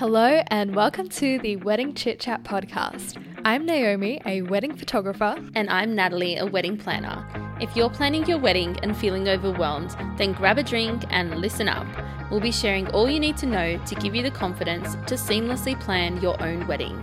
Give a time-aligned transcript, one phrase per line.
[0.00, 3.22] Hello, and welcome to the Wedding Chit Chat podcast.
[3.44, 5.36] I'm Naomi, a wedding photographer.
[5.54, 7.22] And I'm Natalie, a wedding planner.
[7.60, 11.86] If you're planning your wedding and feeling overwhelmed, then grab a drink and listen up.
[12.30, 15.78] We'll be sharing all you need to know to give you the confidence to seamlessly
[15.78, 16.96] plan your own wedding.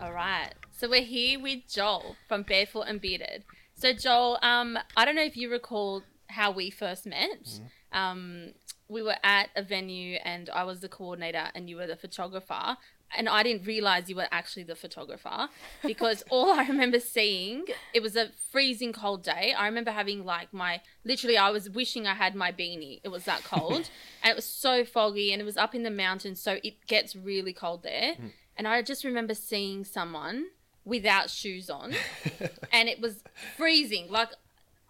[0.00, 3.44] All right, so we're here with Joel from Barefoot and Bearded.
[3.74, 7.60] So, Joel, um, I don't know if you recall how we first met.
[7.92, 8.52] Um,
[8.90, 12.76] we were at a venue and I was the coordinator and you were the photographer.
[13.16, 15.48] And I didn't realize you were actually the photographer
[15.82, 19.54] because all I remember seeing, it was a freezing cold day.
[19.56, 23.00] I remember having like my, literally, I was wishing I had my beanie.
[23.02, 23.90] It was that cold.
[24.22, 26.40] and it was so foggy and it was up in the mountains.
[26.40, 28.14] So it gets really cold there.
[28.14, 28.26] Hmm.
[28.56, 30.46] And I just remember seeing someone
[30.84, 31.94] without shoes on
[32.72, 33.22] and it was
[33.56, 34.10] freezing.
[34.10, 34.30] Like,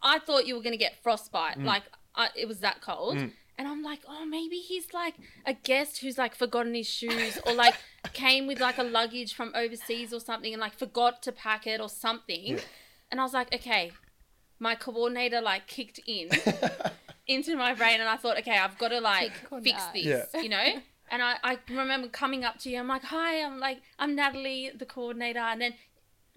[0.02, 1.56] I thought you were going to get frostbite.
[1.56, 1.64] Hmm.
[1.64, 1.82] Like,
[2.14, 3.18] I, it was that cold.
[3.18, 3.26] Hmm.
[3.60, 7.52] And I'm like, oh, maybe he's like a guest who's like forgotten his shoes or
[7.52, 7.74] like
[8.14, 11.78] came with like a luggage from overseas or something and like forgot to pack it
[11.78, 12.58] or something.
[13.10, 13.92] And I was like, okay,
[14.58, 16.30] my coordinator like kicked in
[17.26, 20.40] into my brain and I thought, okay, I've got to like fix this, Yeah.
[20.40, 20.66] you know?
[21.12, 24.70] And I, I remember coming up to you, I'm like, hi, I'm like, I'm Natalie,
[24.74, 25.40] the coordinator.
[25.40, 25.74] And then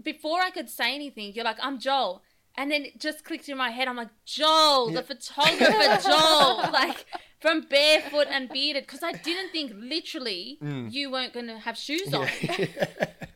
[0.02, 2.24] before I could say anything, you're like, I'm Joel.
[2.56, 3.88] And then it just clicked in my head.
[3.88, 7.06] I'm like, Joel, the photographer, Joel, like
[7.40, 8.84] from Barefoot and Bearded.
[8.86, 10.92] Because I didn't think literally Mm.
[10.94, 12.28] you weren't going to have shoes on.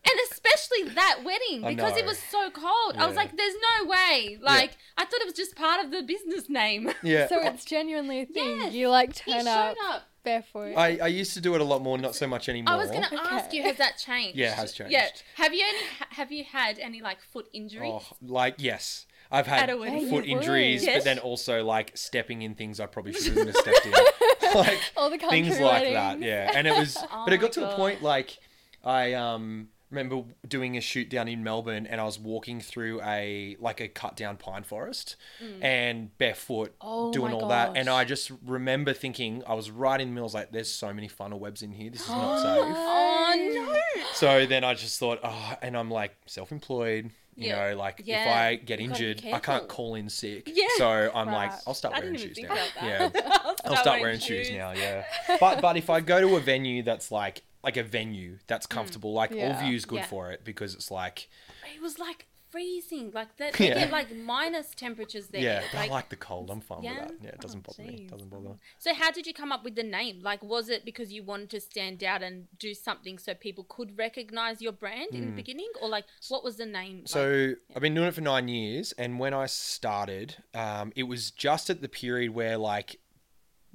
[0.09, 2.95] And especially that wedding because it was so cold.
[2.97, 4.37] I was like, there's no way.
[4.41, 6.91] Like, I thought it was just part of the business name.
[7.03, 7.27] yeah.
[7.27, 8.57] So it's genuinely a thing.
[8.61, 10.03] Yes, you like He turn showed up, up.
[10.23, 10.75] barefoot.
[10.77, 12.73] I, I used to do it a lot more, not so much anymore.
[12.75, 14.37] I was going to ask you, has that changed?
[14.37, 14.93] Yeah, it has changed.
[14.93, 15.09] Yeah.
[15.35, 15.77] Have you any,
[16.11, 17.91] have you had any like foot injuries?
[17.93, 20.97] Oh, like yes, I've had foot You injuries, Yes.
[20.97, 23.91] but then also like stepping in things I probably shouldn't have stepped in,
[24.55, 26.19] like All the things like that.
[26.21, 28.37] Yeah, and it was, Oh but it got to a point like
[28.83, 33.55] I um remember doing a shoot down in Melbourne, and I was walking through a
[33.59, 35.15] like a cut down pine forest,
[35.61, 36.81] and barefoot Mm.
[36.81, 37.89] Oh doing my all that, and.
[37.89, 40.25] I just remember thinking I was right in the middle.
[40.25, 41.89] I was like, "There's so many funnel webs in here.
[41.89, 43.51] This is not safe." Oh,
[43.95, 44.03] no.
[44.13, 47.11] So then I just thought, oh, and I'm like self-employed.
[47.37, 47.69] You Yeah.
[47.69, 48.21] know, like Yeah.
[48.23, 50.49] if I get You gotta be injured, I can't call in sick.
[50.51, 50.65] Yeah.
[50.77, 52.55] So I'm like, I'll start I wearing shoes now.
[52.81, 53.09] Yeah.
[53.13, 54.71] I'll I'll start wearing shoes now.
[54.71, 55.03] Yeah.
[55.39, 58.71] But but if I go to a venue that's like like a venue that's Mm.
[58.71, 59.55] comfortable, like Yeah.
[59.59, 61.29] all views good for it because it's like
[61.75, 63.11] It was like freezing.
[63.13, 63.53] Like that.
[63.53, 63.75] They Yeah.
[63.75, 65.41] get like minus temperatures there.
[65.41, 66.49] yeah, but I like the cold.
[66.49, 66.99] I'm fine yeah?
[67.05, 67.23] with that.
[67.23, 68.03] Yeah, it doesn't Oh, bother me.
[68.05, 68.49] It Doesn't bother.
[68.49, 68.55] Me.
[68.79, 70.21] So how did you come up with the name?
[70.21, 73.97] Like, was it because you wanted to stand out and do something so people could
[73.97, 76.97] recognize your brand in the beginning, or like what was the name?
[76.97, 77.01] like?
[77.01, 77.05] Hmm.
[77.07, 81.31] So I've been doing it for nine years, and when I started, um, it was
[81.31, 82.99] just at the period where like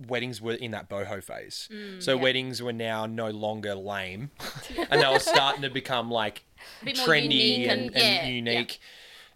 [0.09, 1.69] weddings were in that boho phase.
[1.73, 4.31] Mm, so weddings were now no longer lame,
[4.91, 6.45] and they were starting to become like
[6.83, 8.81] A bit more trendy unique and, and- and yeah, unique.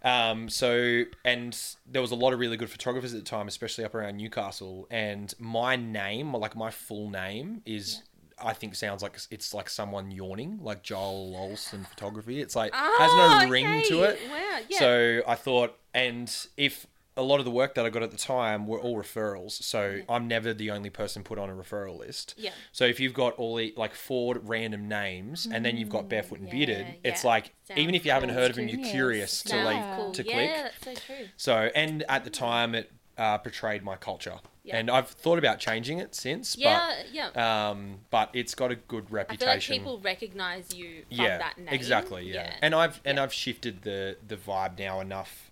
[0.03, 3.83] Um, so and there was a lot of really good photographers at the time, especially
[3.83, 4.87] up around Newcastle.
[4.91, 8.03] And my name, like my full name, is
[8.39, 12.39] I think sounds like it's like someone yawning, like Joel Lolson photography.
[12.39, 14.19] It's like has Oh, no ring to it.
[14.29, 14.59] Wow.
[14.69, 14.79] Yeah.
[14.79, 16.85] So I thought, and if
[17.17, 20.01] a lot of the work that I got at the time were all referrals, so
[20.07, 22.35] I'm never the only person put on a referral list.
[22.37, 22.51] Yeah.
[22.71, 26.39] So if you've got all the like four random names, and then you've got barefoot
[26.39, 29.41] and yeah, bearded, it's like Sounds even if you haven't heard of them, you're curious
[29.43, 30.11] to Sounds like cool.
[30.13, 30.71] to yeah, click.
[30.83, 31.25] that's so true.
[31.35, 34.77] So and at the time it uh, portrayed my culture, Yeah.
[34.77, 37.29] and I've thought about changing it since, Yeah, yeah.
[37.33, 39.75] but um, but it's got a good I feel like reputation.
[39.77, 41.67] people recognize you yeah, that name.
[41.73, 42.31] exactly.
[42.31, 42.53] Yeah.
[42.61, 43.23] and I've and Yeah.
[43.23, 45.46] I've shifted the the vibe now enough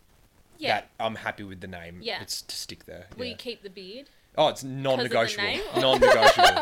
[0.57, 0.75] yeah.
[0.75, 1.99] that I'm happy with the name.
[2.01, 2.21] Yeah.
[2.21, 3.07] It's to stick there.
[3.17, 3.31] Will yeah.
[3.31, 4.09] you keep the beard?
[4.37, 5.47] Oh, it's non-negotiable.
[5.47, 5.61] name?
[5.77, 6.61] Non-negotiable.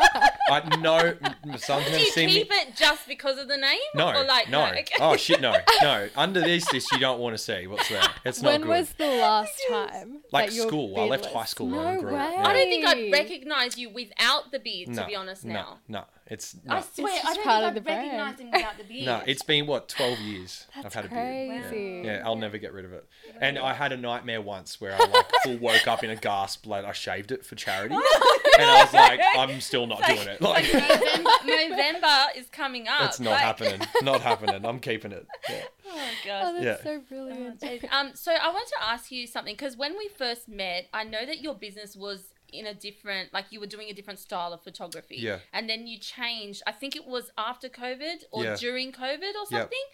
[0.50, 1.14] I no.
[1.56, 2.56] Someone's Do gonna you see keep me.
[2.56, 3.80] it just because of the name?
[3.94, 4.66] No, Or like, no.
[4.66, 4.84] okay.
[5.00, 6.08] Oh shit, no, no.
[6.16, 8.02] Under this, this you don't want to see what's there.
[8.24, 8.68] It's not when good.
[8.68, 10.20] was the last time?
[10.32, 11.00] Like that you were school.
[11.00, 12.20] I left high school No and grew way.
[12.20, 12.46] up, yeah.
[12.46, 15.78] I don't think I'd recognize you without the beard, to no, be honest no, now.
[15.88, 18.40] No, it's I swear, It's I just don't part think of I'd the brand.
[18.40, 19.04] him without the beard.
[19.06, 20.66] No, it's been what twelve years.
[20.74, 21.62] That's I've had a beard.
[21.68, 22.02] crazy.
[22.04, 22.12] Yeah.
[22.18, 23.06] Yeah, I'll never get rid of it.
[23.40, 26.66] And I had a nightmare once where I like full woke up in a gasp,
[26.66, 27.94] like I shaved it for charity,
[28.58, 30.40] and I was like, I'm still not doing it.
[30.40, 33.02] Like, November, November is coming up.
[33.04, 33.80] it's not like- happening.
[34.02, 34.64] Not happening.
[34.64, 35.26] I'm keeping it.
[35.48, 35.62] Yeah.
[35.86, 36.52] Oh Oh, god.
[36.56, 36.76] that's Yeah.
[36.82, 37.60] so brilliant.
[37.60, 37.92] Jeez.
[37.92, 41.24] um, so I want to ask you something because when we first met, I know
[41.24, 44.62] that your business was in a different, like you were doing a different style of
[44.62, 45.16] photography.
[45.18, 45.38] Yeah.
[45.52, 46.62] And then you changed.
[46.66, 48.56] I think it was after COVID or Yeah.
[48.56, 49.86] during COVID or something.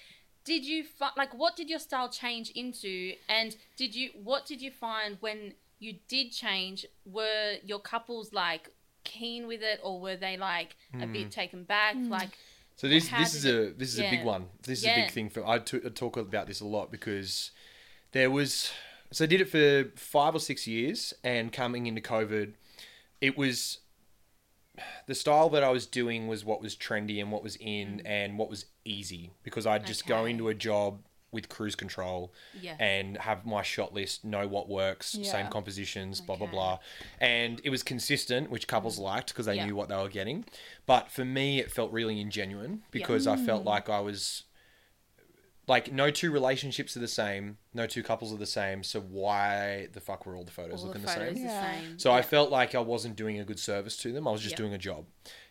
[0.45, 4.61] Did you fi- like what did your style change into, and did you what did
[4.62, 6.87] you find when you did change?
[7.05, 8.71] Were your couples like
[9.05, 11.12] keen with it, or were they like a Hmm.
[11.12, 11.95] bit taken back?
[11.97, 12.31] Like,
[12.77, 14.49] So this this is did a this is a big one.
[14.62, 17.51] This is a big thing for I t- I talk about this a lot because
[18.12, 18.71] there was
[19.12, 22.55] so I did it for five or six years, and coming into COVID,
[23.21, 23.79] it was
[25.07, 28.39] the style that I was doing was what was trendy and what was in and
[28.39, 30.31] what was easy because I'd just go Mm.
[30.31, 31.03] Into a job
[31.33, 32.77] with cruise control Yeah.
[32.81, 35.31] and have my shot list, know what works, Yeah.
[35.31, 36.53] same compositions, blah blah Okay.
[36.53, 36.79] blah,
[37.21, 39.67] and it was consistent, which couples liked because they Yeah.
[39.67, 40.45] knew what they were getting.
[40.87, 43.45] But for me, it felt really ingenuine because I Mm.
[43.47, 44.45] felt like I was
[45.71, 48.83] like no two relationships are the same, no two couples are the same.
[48.83, 51.47] So why the fuck were all the photos all the looking photos the same?
[51.47, 51.49] the
[51.89, 51.99] same.
[51.99, 54.27] So I felt like I wasn't doing a good service to them.
[54.27, 54.59] I was just Yep.
[54.59, 55.07] doing a job.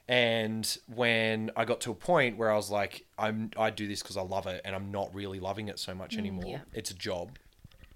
[0.09, 4.01] And when I got to a point where I was like, I'm I do this
[4.01, 6.43] because I love it, and I'm not really loving it so much anymore.
[6.45, 6.61] Mm, yeah.
[6.73, 7.37] It's a job.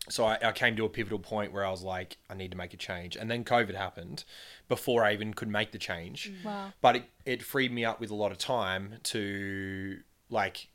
[0.09, 2.57] So I, I came to a pivotal point where I was like, I need to
[2.57, 3.15] make a change.
[3.15, 4.25] And then COVID happened
[4.67, 6.31] before I even could make the change.
[6.31, 6.45] Mm.
[6.45, 6.73] Wow.
[6.81, 9.99] But it, it freed me up with a lot of time to
[10.29, 10.67] like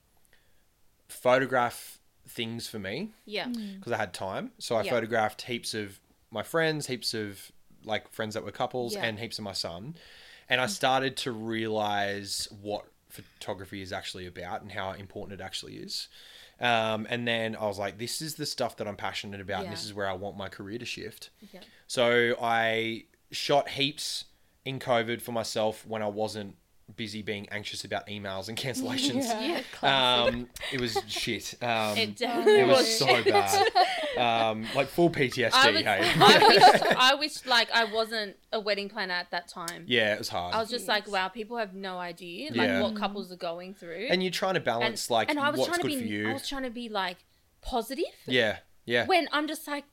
[1.09, 3.49] photograph things for me yeah.
[3.49, 4.53] because I had time.
[4.59, 4.91] So I Yeah.
[4.91, 5.99] photographed heaps of
[6.31, 7.51] my friends, heaps of
[7.85, 9.05] like friends that were couples, Yeah.
[9.05, 9.97] and heaps of my son.
[10.49, 15.77] And I started to realize what photography is actually about and how important it actually
[15.77, 16.09] is.
[16.61, 19.73] Um, and then I was like, this is the stuff that I'm passionate about, and
[19.73, 19.91] this Yeah.
[19.91, 21.31] is where I want my career to shift.
[21.53, 21.61] Yeah.
[21.87, 24.25] So I shot heaps
[24.65, 26.57] in COVID for myself when I wasn't
[26.97, 29.25] busy being anxious about emails and cancellations.
[29.41, 29.63] Yeah.
[30.29, 31.55] Um, it was shit.
[31.63, 32.99] Um, It it was was.
[32.99, 33.69] so bad.
[34.19, 36.13] Um, like full PTSD, I, was, hey?
[36.21, 39.85] I wish I wish like I wasn't a wedding planner at that time.
[39.87, 40.55] yeah, it was hard.
[40.57, 42.83] I was just like, wow, people have no idea like Yeah.
[42.83, 44.09] what couples are going through.
[44.11, 46.09] and you're trying to balance like and I was what's trying good to for be,
[46.11, 46.31] you.
[46.31, 47.19] I was trying to be like
[47.63, 48.05] positive.
[48.27, 49.07] Yeah, yeah.
[49.07, 49.85] When I'm just like,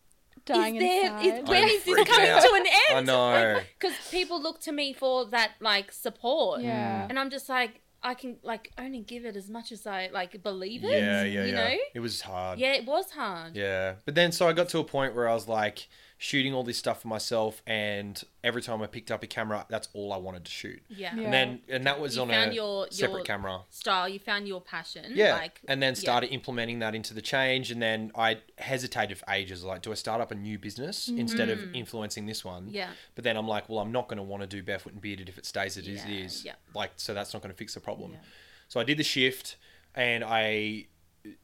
[0.45, 1.25] Dying is there, inside.
[1.25, 2.41] is, when I'm is this coming out.
[2.41, 3.09] to an end?
[3.09, 3.59] I know.
[3.79, 6.61] Because people look to me for that like support.
[6.61, 7.01] Yeah.
[7.01, 7.09] Mm.
[7.09, 10.41] And I'm just like, I can like only give it as much as I like
[10.43, 10.91] believe it.
[10.91, 11.69] yeah, yeah, you yeah.
[11.69, 11.75] know?
[11.95, 12.59] It was hard.
[12.59, 13.55] Yeah, it was hard.
[13.55, 13.95] Yeah.
[14.05, 16.77] But then so I got to a point where I was like shooting all this
[16.77, 20.45] stuff for myself and every time I picked up a camera, that's all I wanted
[20.45, 20.81] to shoot.
[20.87, 21.13] Yeah.
[21.13, 21.23] Yeah.
[21.23, 23.61] And then and that was You on found a your- separate your- camera.
[23.69, 25.11] Style, you found your passion.
[25.13, 25.33] Yeah.
[25.33, 25.99] Like and then yeah.
[25.99, 29.95] started implementing that into the change and then I hesitated for ages like do I
[29.95, 31.19] start up a new business mm-hmm.
[31.19, 32.69] instead of influencing this one?
[32.69, 32.89] Yeah.
[33.15, 35.27] But then I'm like, well, I'm not going to want to do barefoot and bearded
[35.27, 36.45] if it stays as Yeah, it is.
[36.45, 36.53] yeah.
[36.73, 38.11] Like, so that's not going to fix the problem.
[38.11, 38.19] Yeah.
[38.67, 39.57] So I did the shift,
[39.93, 40.87] and I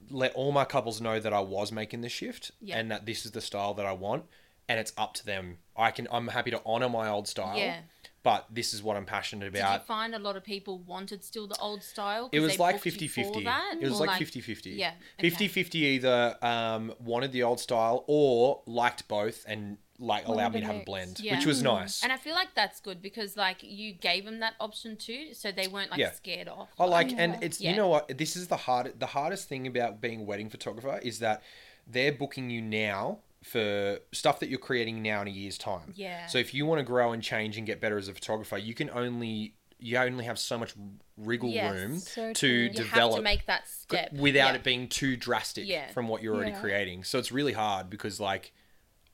[0.10, 2.78] let all my couples know that I was making the shift, Yeah.
[2.78, 4.26] and that this is the style that I want,
[4.72, 5.58] and it's up to them.
[5.76, 6.08] I can.
[6.12, 7.58] I'm happy to honor my old style.
[7.58, 7.82] Yeah.
[8.24, 9.72] But this is what I'm passionate about.
[9.74, 12.30] Did you find a lot of people wanted still the old style?
[12.32, 13.44] It was like booked you 50 for 50.
[13.46, 13.76] that?
[13.82, 14.70] It was like 50 50.
[14.72, 15.30] Yeah, okay.
[15.30, 20.62] 50 50 either um, wanted the old style or liked both and like allowed me
[20.62, 21.36] to have a blend, Yeah.
[21.36, 22.04] which was nice.
[22.04, 25.52] And I feel like that's good because like you gave them that option too, so
[25.52, 26.12] they weren't like Yeah.
[26.12, 26.70] scared off.
[26.80, 27.18] I like, Yeah.
[27.24, 30.24] and it's you know what this is the hard the hardest thing about being a
[30.24, 31.42] wedding photographer is that
[31.88, 35.94] they're booking you now for stuff that you're creating now in a year's time.
[35.96, 36.28] Yeah.
[36.28, 38.74] So if you want to grow and change and get better as a photographer, you
[38.74, 40.76] can only you only have so much
[41.18, 41.74] wriggle Yes.
[41.74, 42.48] room So to.
[42.48, 44.56] You develop have to make that step without Yeah.
[44.56, 45.90] it being too drastic Yeah.
[45.92, 46.60] from what you're already Yeah.
[46.62, 47.04] creating.
[47.04, 48.54] So it's really hard because like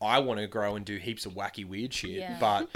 [0.01, 2.68] I want to grow and do heaps of wacky weird shit, but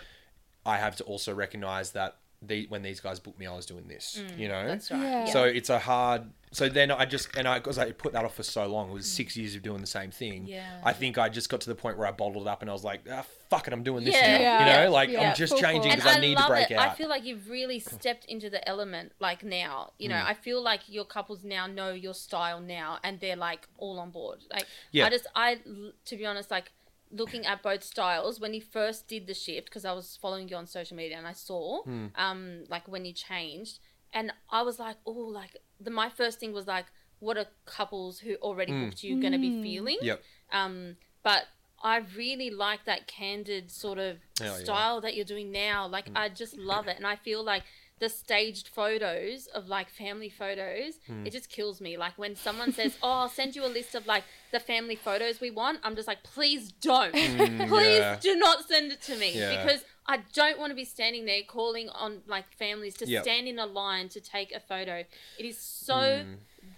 [0.65, 3.88] I have to also recognize that the when these guys booked me, I was doing
[3.88, 4.20] this.
[4.38, 5.02] you know, Mm, That's right.
[5.02, 5.26] Yeah.
[5.26, 6.24] so it's a hard.
[6.54, 8.89] So then I just and I because I put that off for so long.
[8.89, 10.44] It was six years of doing the same thing.
[10.46, 10.50] Mm.
[10.50, 10.82] Yeah.
[10.84, 12.74] I think I just got to the point where I bottled it up and I
[12.74, 14.38] was like, ah, fuck it, I'm doing this Yeah.
[14.38, 14.42] now.
[14.44, 14.60] Yeah.
[14.82, 15.30] You know, like Yeah.
[15.30, 15.96] I'm just Full changing force.
[15.96, 16.77] because I And need to break it.
[16.77, 16.89] out.
[16.89, 19.94] I feel like you've really stepped into the element like now.
[20.00, 20.25] You know, Mm.
[20.25, 24.10] I feel like your couples now know your style now and they're like all on
[24.10, 24.39] board.
[24.51, 25.06] Like Yeah.
[25.06, 25.60] I just I
[26.06, 26.72] to be honest like
[27.12, 30.56] looking at both styles when you first did the shift because I was following you
[30.56, 32.08] on social media and I saw Hmm.
[32.15, 33.80] um like when you changed
[34.13, 36.86] and I was like, "Oh, like the my first thing was like
[37.20, 38.86] what are couples who already Mm.
[38.89, 40.24] booked you going to be feeling?" Yep.
[40.51, 41.44] Um, but
[41.84, 44.60] I really like that candid sort of Hell yeah.
[44.60, 44.63] Mm.
[44.63, 45.88] style that you're doing now.
[45.88, 46.96] Like, I just love it.
[46.98, 47.63] And I feel like
[48.01, 51.25] the staged photos of like family photos, Mm.
[51.27, 51.96] it just kills me.
[51.98, 55.39] Like, when someone says, Oh, I'll send you a list of like the family photos
[55.39, 57.13] we want, I'm just like, Please don't.
[57.13, 58.17] Please Mm, yeah.
[58.20, 59.63] do not send it to me Yeah.
[59.63, 63.24] because I don't want to be standing there calling on like families to Yep.
[63.24, 65.05] stand in a line to take a photo.
[65.39, 66.25] It is so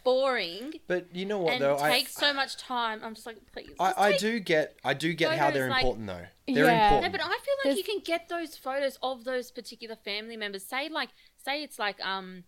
[0.04, 1.44] boring But you know Mm.
[1.44, 3.02] what and though, I takes so much time.
[3.04, 3.72] I'm just like, please.
[3.80, 6.28] I, I take do get I do get how they're like- important though.
[6.48, 7.00] They're Yeah.
[7.00, 10.36] No, but I feel like There's- you can get those photos of those particular family
[10.38, 10.64] members.
[10.66, 11.10] Say like,
[11.46, 12.44] say it's like um,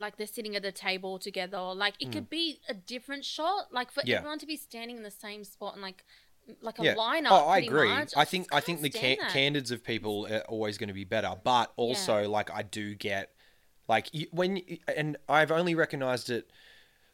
[0.00, 1.56] like they're sitting at the table together.
[1.58, 3.72] Or like it could be a different shot.
[3.72, 4.06] Like for Mm.
[4.08, 4.16] Yeah.
[4.18, 6.04] everyone to be standing in the same spot and like
[6.60, 6.94] like a yeah.
[6.94, 7.28] lineup.
[7.30, 7.88] Oh, I agree.
[7.88, 8.12] much.
[8.16, 9.32] I think I can't think the stand can- that.
[9.32, 13.32] candids of people are always going to be better, but also like I do get
[13.88, 14.60] like you, when
[14.94, 16.50] and I've only recognized it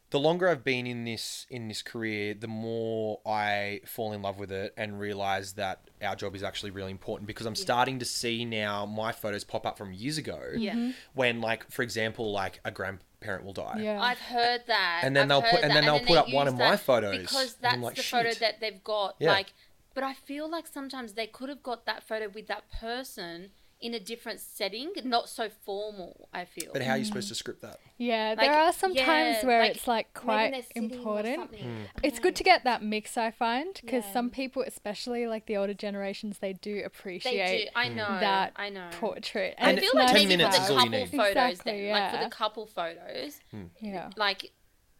[0.09, 4.37] the longer I've been in this in this career, the more I fall in love
[4.37, 8.05] with it and realize that our job is actually really important because I'm starting to
[8.05, 10.73] see now my photos pop up from years ago Yeah.
[10.73, 10.91] Mm-hmm.
[11.13, 13.79] when like for example like a grandparent will die.
[13.81, 14.01] Yeah.
[14.01, 15.01] I've heard that.
[15.03, 16.57] And then I've they'll heard put- and that, then they'll they put up one of
[16.57, 19.15] my photos, because I'm that's like, the photo that they've got.
[19.19, 19.31] Yeah.
[19.31, 19.53] Like,
[19.93, 23.49] but I feel like sometimes they could have got that photo with that person
[23.81, 26.29] in a different setting, not so formal.
[26.33, 26.71] I feel.
[26.71, 27.79] But how are you supposed to script that?
[27.97, 30.95] Yeah, Like, there are some yeah, times where like, it's like quite they're sitting or
[30.95, 31.35] important.
[31.35, 31.63] something.
[31.63, 31.83] Hmm.
[32.03, 34.13] It's good to get that mix, I find, because Yeah.
[34.13, 36.75] some people, especially like the older generations, they do know.
[36.77, 37.71] They appreciate do.
[37.75, 38.19] I know.
[38.19, 38.89] that I know.
[38.93, 39.55] portrait.
[39.59, 42.23] I And feel like 10 maybe minutes for the couple photos, Exactly, then, like for
[42.23, 43.39] the couple photos,
[43.79, 44.09] yeah.
[44.15, 44.51] like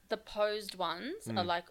[0.10, 1.38] the posed ones Hmm.
[1.38, 1.66] are like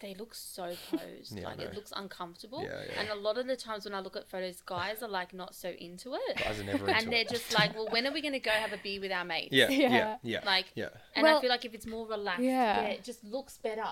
[0.00, 3.00] they look so posed Yeah, like it looks uncomfortable Yeah, yeah.
[3.00, 5.54] and a lot of the times when i look at photos guys are like not
[5.54, 7.28] so into it Guys are never into and they're it.
[7.28, 9.48] just like well when are we going to go have a beer with our mates
[9.52, 10.16] Yeah, yeah, Yeah.
[10.22, 10.40] yeah.
[10.44, 10.88] like yeah.
[11.14, 12.82] and i feel like if it's more relaxed yeah.
[12.82, 12.86] yeah.
[12.88, 13.82] it just looks better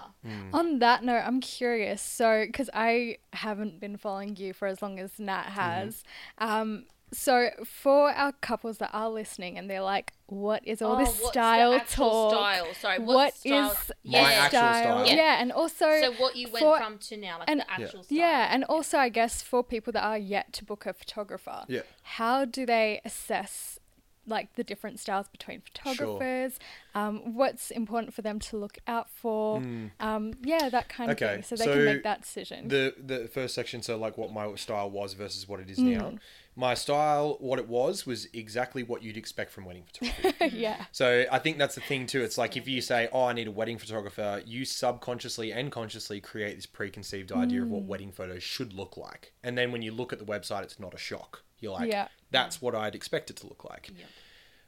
[0.52, 2.00] On that note, I'm curious.
[2.00, 6.04] So, because I haven't been following you for as long as Nat has,
[6.38, 10.98] um, so for our couples that are listening and they're like, "What is all Oh,
[10.98, 12.32] this what's style actual talk?
[12.32, 12.74] style?
[12.74, 15.06] Sorry, what what style- is My the actual style.
[15.06, 15.14] Yeah.
[15.14, 15.40] Yeah.
[15.42, 18.18] and also so what you went for- from to now like and- the actual style
[18.18, 21.82] Yeah, and also I guess for people that are yet to book a photographer, Yeah.
[22.02, 23.78] how do they assess
[24.26, 26.58] like the different styles between photographers?
[26.94, 29.58] Um, what's important for them to look out for?
[30.00, 31.24] Um, yeah, that kind of Hmm.
[31.26, 32.68] Thing, so they so can make that decision.
[32.68, 35.98] The the first section, so like what my style was versus what it is Mm.
[35.98, 36.14] now.
[36.56, 40.56] My style, what it was, was exactly what you'd expect from wedding photography.
[40.56, 42.22] yeah, so I think that's the thing too.
[42.22, 46.20] It's like if you say, "Oh, I need a wedding photographer," you subconsciously and consciously
[46.20, 47.70] create this preconceived idea of Mm.
[47.70, 50.78] what wedding photos should look like, and then when you look at the website, it's
[50.78, 51.42] not a shock.
[51.58, 52.08] You're like, Yeah.
[52.30, 53.90] "That's what I'd expect it to look like."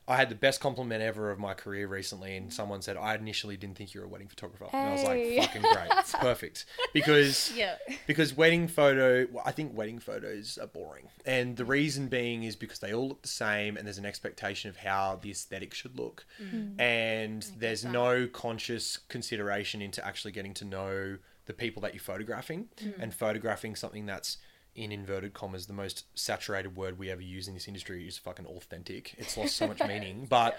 [0.08, 3.56] I had the best compliment ever of my career recently, and someone said, "I initially
[3.56, 6.64] didn't think you were a wedding photographer," and I was like, "Fucking great, it's perfect,"
[6.92, 7.76] because yeah.
[8.06, 11.08] because wedding photo well, i think wedding photos are boring.
[11.24, 14.70] And the reason being is because they all look the same and there's an expectation
[14.70, 16.24] of how the aesthetic should look.
[16.40, 16.80] Mm-hmm.
[16.80, 17.92] And there's that.
[17.92, 22.94] no conscious consideration into actually getting to know the people that you're photographing mm.
[22.98, 24.38] and photographing something that's
[24.76, 28.46] in inverted commas the most saturated word we ever use in this industry is fucking
[28.46, 30.58] authentic it's lost so much meaning but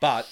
[0.00, 0.26] but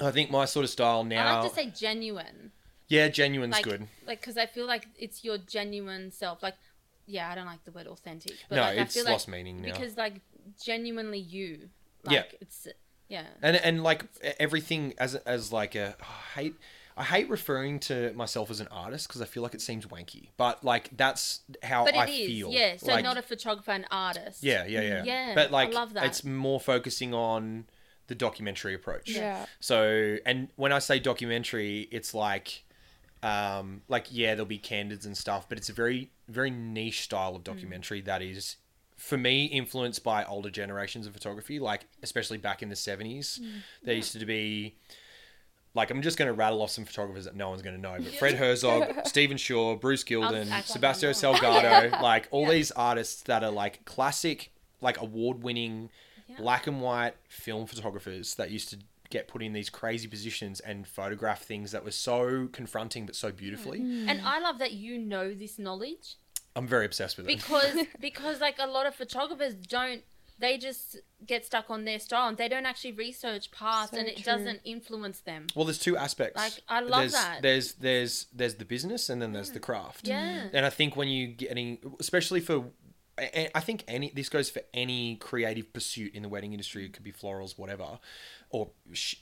[0.00, 1.26] I think my sort of style now.
[1.26, 2.52] i like to say genuine
[2.88, 3.88] yeah, genuine's like good.
[4.06, 6.54] like because i feel like it's your genuine self like
[7.06, 9.32] yeah i don't like the word authentic but No, like, I it's feel lost like
[9.36, 9.72] meaning now.
[9.72, 10.20] because like
[10.62, 11.70] genuinely you
[12.04, 12.22] like Yeah.
[12.40, 12.68] it's
[13.08, 16.04] yeah and and like e- everything as as like a oh,
[16.36, 16.54] I hate
[16.96, 20.28] I hate referring to myself as an artist because I feel like it seems wanky,
[20.36, 22.50] but like that's how but I it is feel.
[22.52, 25.74] yeah so Like, not a photographer an artist yeah, yeah, yeah, Yeah, But I like,
[25.74, 26.04] love that.
[26.04, 27.66] it's more focusing on
[28.06, 29.08] the documentary approach.
[29.10, 32.64] yeah, So, and when I say documentary, it's like,
[33.22, 37.34] um, like yeah, there'll be candids and stuff, but it's a very, very niche style
[37.34, 37.44] of Mm.
[37.44, 38.56] documentary that is,
[38.96, 41.58] for me, influenced by older generations of photography.
[41.58, 43.62] Like, especially back in the seventies, Mm.
[43.82, 44.76] there used to be.
[45.74, 47.96] Like I'm just going to rattle off some photographers that no one's going to know,
[47.98, 51.12] but Fred Herzog, Stephen Shore, Bruce Gilden, act like Sebastian I.
[51.12, 55.90] Salgado, like all these artists that are like classic, like award-winning
[56.28, 56.36] Yeah.
[56.38, 58.78] black and white film photographers that used to
[59.10, 63.30] get put in these crazy positions and photograph things that were so confronting but so
[63.30, 63.78] beautifully.
[63.80, 66.16] and i love that you know this knowledge
[66.56, 67.36] I'm very obsessed with it.
[67.36, 70.02] because because like a lot of photographers don't
[70.38, 74.08] they just get stuck on their style and they don't actually research past So and
[74.08, 74.24] it true.
[74.24, 76.36] doesn't influence them Well, there's two aspects.
[76.36, 77.38] Like, I love there's, that.
[77.42, 80.08] There's there's there's the business and then there's the craft.
[80.08, 80.48] Yeah.
[80.52, 82.64] And I think when you getting, especially for, a-
[83.16, 86.84] I think any this goes for any creative pursuit in the wedding industry.
[86.84, 88.00] It could be florals, whatever,
[88.50, 88.70] or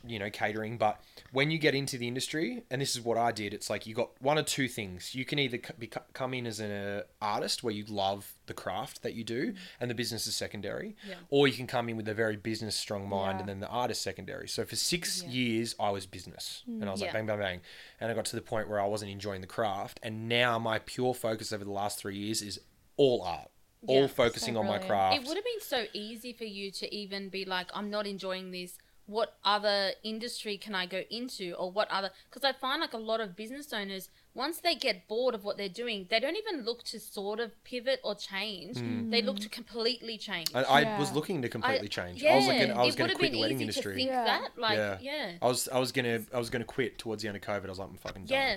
[0.07, 0.79] you know catering.
[0.79, 0.99] But
[1.31, 3.95] when you get into the industry, and this is what I did, it's like you
[3.95, 5.15] got one or two things.
[5.15, 9.03] You can either be, come in as an uh, artist where you love the craft
[9.03, 11.17] that you do, and the business is secondary, Yeah.
[11.29, 13.41] or you can come in with a very business strong mind, Yeah.
[13.41, 14.49] and then the art is secondary.
[14.49, 17.19] So for six years, I was business, and I was like Yeah.
[17.19, 17.61] bang, bang, bang,
[18.01, 20.79] and I got to the point where I wasn't enjoying the craft, and now my
[20.79, 22.59] pure focus over the last three years is
[22.97, 23.51] all art,
[23.87, 24.07] all Yeah.
[24.07, 25.17] focusing So on my craft.
[25.17, 28.51] it would have been so easy for you to even be like i'm not enjoying
[28.53, 32.93] this what other industry can i go into or what other because i find like
[32.93, 36.37] a lot of business owners once they get bored of what they're doing they don't
[36.37, 39.11] even look to sort of pivot or change hmm.
[39.11, 40.47] they look to completely change.
[40.55, 40.99] I, I Yeah.
[41.01, 42.23] was looking to I- completely change.
[42.23, 43.57] yeah, I was looking, I was it going would to have quit been the wedding
[43.59, 43.93] easy industry.
[43.93, 44.25] to think Yeah.
[44.25, 44.99] that like Yeah.
[45.03, 47.67] yeah I was, I was gonna, I was gonna quit towards the end of COVID.
[47.67, 48.39] I was like, I'm fucking done.
[48.39, 48.57] yeah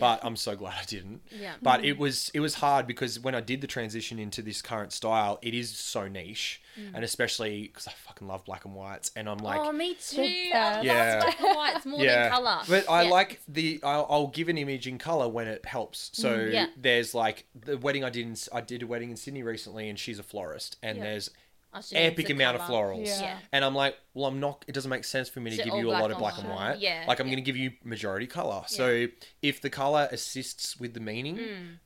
[0.00, 1.22] but I'm so glad I didn't.
[1.30, 1.54] Yeah.
[1.62, 4.92] But it was it was hard because when I did the transition into this current
[4.92, 6.60] style, it is so niche,
[6.94, 10.22] and especially because I fucking love black and whites, and I'm like, oh, me too.
[10.22, 10.76] I best.
[10.76, 11.20] love Yeah.
[11.20, 12.60] black and whites more than color.
[12.68, 13.10] but I Yeah.
[13.10, 13.80] like the.
[13.82, 16.10] I'll, I'll give an image in color when it helps.
[16.12, 16.66] So Mm, yeah.
[16.76, 18.26] there's like the wedding I did.
[18.26, 21.04] In, I did a wedding in Sydney recently, and she's a florist, and Yeah.
[21.04, 21.45] there's she needs
[21.92, 23.06] epic a amount of florals.
[23.06, 23.20] Yeah.
[23.20, 23.38] Yeah.
[23.52, 24.64] And I'm like, well, I'm not.
[24.68, 26.16] It doesn't make sense for me to So give all you a black lot of
[26.16, 26.56] and black and white.
[26.72, 26.78] white.
[26.80, 27.32] Yeah, Like I'm yeah.
[27.34, 28.62] going to give you majority color.
[28.66, 29.06] So
[29.42, 31.38] if the color assists with the meaning,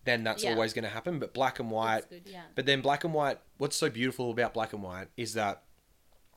[0.04, 0.46] then that's Mm.
[0.46, 0.54] Yeah.
[0.54, 1.18] always going to happen.
[1.18, 2.08] But black and white.
[2.08, 2.42] Good, yeah.
[2.54, 3.38] But then black and white.
[3.58, 5.62] What's so beautiful about black and white is that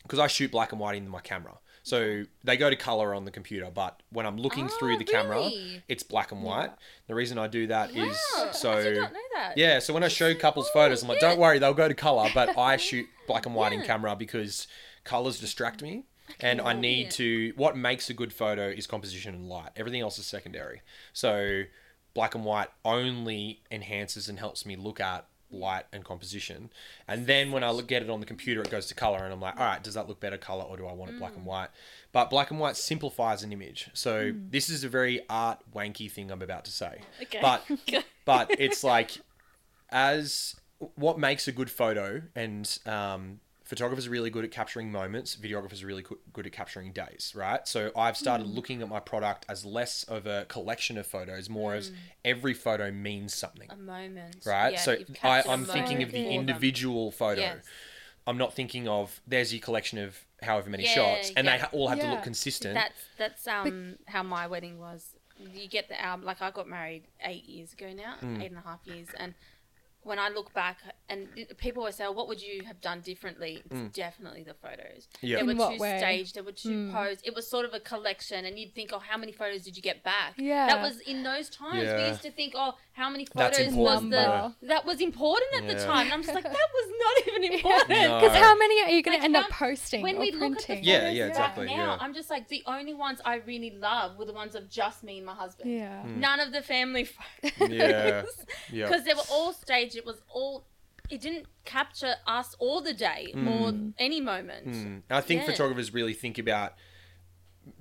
[0.03, 1.57] because I shoot black and white in my camera.
[1.83, 5.03] So they go to color on the computer, but when I'm looking Oh, through the
[5.03, 5.83] camera, really?
[5.89, 6.71] it's black and white.
[7.07, 9.57] The reason I do that is Wow, so I did not know that.
[9.57, 11.29] yeah, so when I show couples cool, photos, I'm like, yeah.
[11.31, 14.67] don't worry, they'll go to color, but I shoot black and white in camera because
[15.03, 16.05] colors distract me.
[16.39, 17.51] And I need to.
[17.57, 19.71] What makes a good photo is composition and light.
[19.75, 20.81] Everything else is secondary.
[21.11, 21.63] So,
[22.13, 26.69] black and white only enhances and helps me look at light and composition.
[27.07, 29.31] And then when I look, get it on the computer, it goes to color, and
[29.33, 31.33] I'm like, all right, does that look better color, or do I want it black
[31.33, 31.37] Mm.
[31.37, 31.69] and white?
[32.11, 33.89] But black and white simplifies an image.
[33.93, 37.01] So this is a very art wanky thing I'm about to say.
[37.21, 37.39] Okay.
[37.41, 37.63] But
[38.25, 39.11] but it's like
[39.89, 40.55] as
[40.95, 43.39] what makes a good photo and um,
[43.73, 47.33] photographers are really good at capturing moments videographers are really co- good at capturing days
[47.35, 51.49] right so i've started looking at my product as less of a collection of photos
[51.49, 51.91] more as
[52.23, 54.35] every photo means something A moment.
[54.45, 56.39] right Yeah, so you've I, captured a i'm thinking of the for them.
[56.39, 57.65] individual photo Yes.
[58.27, 61.61] i'm not thinking of there's your collection of however many Yeah, shots and they yeah.
[61.61, 65.15] ha- all have to look consistent That's that's um how my wedding was.
[65.39, 66.25] You get the album.
[66.25, 68.41] Like I got married eight years ago now, Mm.
[68.43, 69.33] eight and a half years, and
[70.03, 70.77] when I look back,
[71.09, 75.07] and people always say, well, "What would you have done differently?" It's definitely the photos.
[75.07, 75.17] Mm.
[75.21, 75.35] Yeah.
[75.37, 75.97] There were what two way?
[75.97, 76.35] staged.
[76.35, 77.21] There were two posed.
[77.25, 79.83] It was sort of a collection, and you'd think, "Oh, how many photos did you
[79.83, 80.67] get back?" Yeah.
[80.67, 81.83] That was in those times.
[81.83, 81.97] Yeah.
[81.97, 85.83] We used to think, "Oh, how many photos was the that was important at the
[85.83, 87.89] time?" And I'm just like, that was not even important.
[87.89, 88.19] No.
[88.19, 90.43] Because how many are you going Like, to end up posting when or we look
[90.53, 90.83] at the printing?
[90.83, 91.97] Yeah, photos yeah, back exactly, now, yeah.
[91.99, 95.17] I'm just like the only ones I really love were the ones of just me
[95.17, 95.71] and my husband.
[95.71, 96.03] Yeah.
[96.05, 97.05] None of the family
[97.41, 97.69] photos.
[97.69, 98.23] Yeah,
[98.71, 98.85] yeah.
[98.87, 99.92] Because they were all staged.
[99.95, 100.65] It was all.
[101.09, 104.67] It didn't capture us or the day or any moment.
[104.67, 105.01] Mm.
[105.09, 105.47] I think Yeah.
[105.47, 106.75] photographers really think about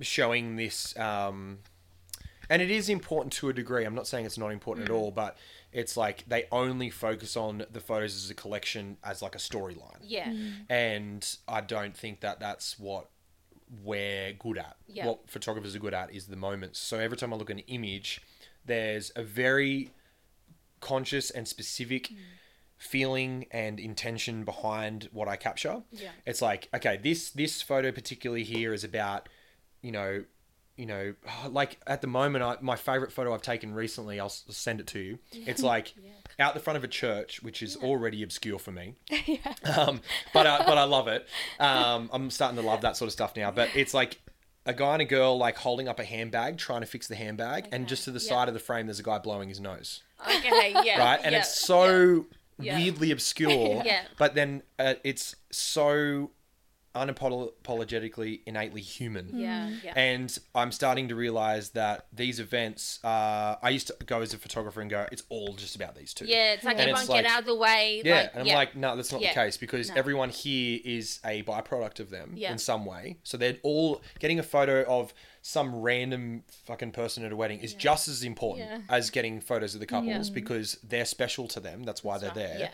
[0.01, 1.59] showing this, um,
[2.49, 3.85] and it is important to a degree.
[3.85, 4.89] I'm not saying it's not important Mm.
[4.89, 5.37] at all, but
[5.71, 9.99] it's like they only focus on the photos as a collection as like a storyline,
[10.01, 10.33] Yeah.
[10.69, 13.09] and I don't think that that's what
[13.81, 14.75] we're good at.
[14.87, 15.07] Yeah.
[15.07, 16.77] What photographers are good at is the moments.
[16.79, 18.21] So every time I look at an image,
[18.65, 19.91] there's a very
[20.83, 22.17] conscious and specific Mm.
[22.77, 25.83] feeling and intention behind what I capture.
[25.91, 26.09] Yeah.
[26.25, 29.29] It's like, okay, this this photo particularly here is about,
[29.81, 30.25] you know,
[30.75, 31.15] you know,
[31.49, 34.87] like at the moment, I, my favorite photo I've taken recently, I'll s- send it
[34.87, 35.19] to you.
[35.31, 35.45] Yeah.
[35.51, 35.93] It's like
[36.39, 38.95] out the front of a church, which is already obscure for me.
[39.77, 40.01] um,
[40.33, 41.27] but uh, but I love it.
[41.59, 43.49] Um, I'm starting to love that sort of stuff now.
[43.51, 44.19] But it's like
[44.65, 47.67] a guy and a girl like holding up a handbag, trying to fix the handbag,
[47.71, 48.29] and just to the yeah.
[48.29, 50.75] side of the frame, there's a guy blowing his nose Okay.
[50.83, 50.99] Yeah.
[50.99, 51.19] right?
[51.23, 52.25] And yeah, it's so
[52.59, 52.77] Yeah.
[52.77, 54.03] weirdly obscure, Yeah.
[54.17, 56.31] but then uh, it's so
[56.95, 59.29] unapologetically innately human.
[59.33, 59.71] Yeah.
[59.83, 59.93] Yeah.
[59.95, 64.37] And I'm starting to realize that these events, uh, I used to go as a
[64.37, 66.25] photographer and go, it's all just about these two.
[66.25, 66.53] yeah.
[66.53, 68.01] It's like And everyone it's get out of the way.
[68.03, 69.29] Yeah, like, and I'm like, no, that's not Yeah.
[69.29, 69.95] the case because No.
[69.95, 73.17] everyone here is a byproduct of them in some way.
[73.23, 75.13] So they're all getting a photo of
[75.45, 78.79] some random fucking person at a wedding is just as important Yeah.
[78.89, 81.83] as getting photos of the couples because they're special to them.
[81.83, 82.71] That's why That's they're right, there.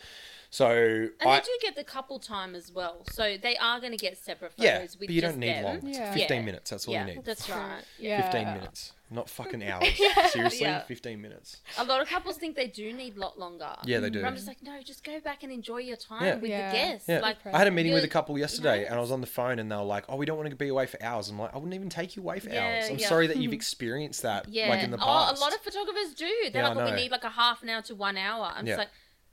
[0.52, 0.56] Yeah.
[0.56, 3.92] So And I, they do get the couple time as well, so they are going
[3.92, 5.64] to get separate photos yeah, with but you don't need them.
[5.64, 5.80] long.
[5.84, 6.14] Yeah.
[6.14, 6.44] 15 Yeah.
[6.44, 7.26] minutes, that's all yeah, you need.
[7.26, 7.82] that's right.
[8.00, 8.22] Yeah.
[8.32, 9.86] 15 minutes, not fucking hours.
[10.32, 10.82] Seriously, Yeah.
[10.82, 11.58] 15 minutes.
[11.78, 13.70] A lot of couples think they do need a lot longer.
[13.86, 14.22] Yeah, they do.
[14.22, 16.36] But I'm just like, no, just go back and enjoy your time Yeah.
[16.36, 16.72] with Yeah.
[16.72, 17.08] the guests.
[17.10, 18.88] Yeah, Like, I had a meeting with a couple yesterday, know?
[18.88, 20.56] and I was on the phone, and they were like, "Oh, we don't want to
[20.56, 22.90] be away for hours." I'm like, "I wouldn't even take you away for Yeah, hours.
[22.90, 23.08] I'm yeah.
[23.08, 23.56] sorry that you've hmm.
[23.56, 24.70] experienced that, yeah.
[24.70, 25.36] like in the past.
[25.36, 26.26] Oh, a lot of photographers do.
[26.52, 28.52] They're Yeah, like, well, we need like a half an hour to one hour.
[28.56, 28.72] I'm Yeah.
[28.72, 28.90] just like,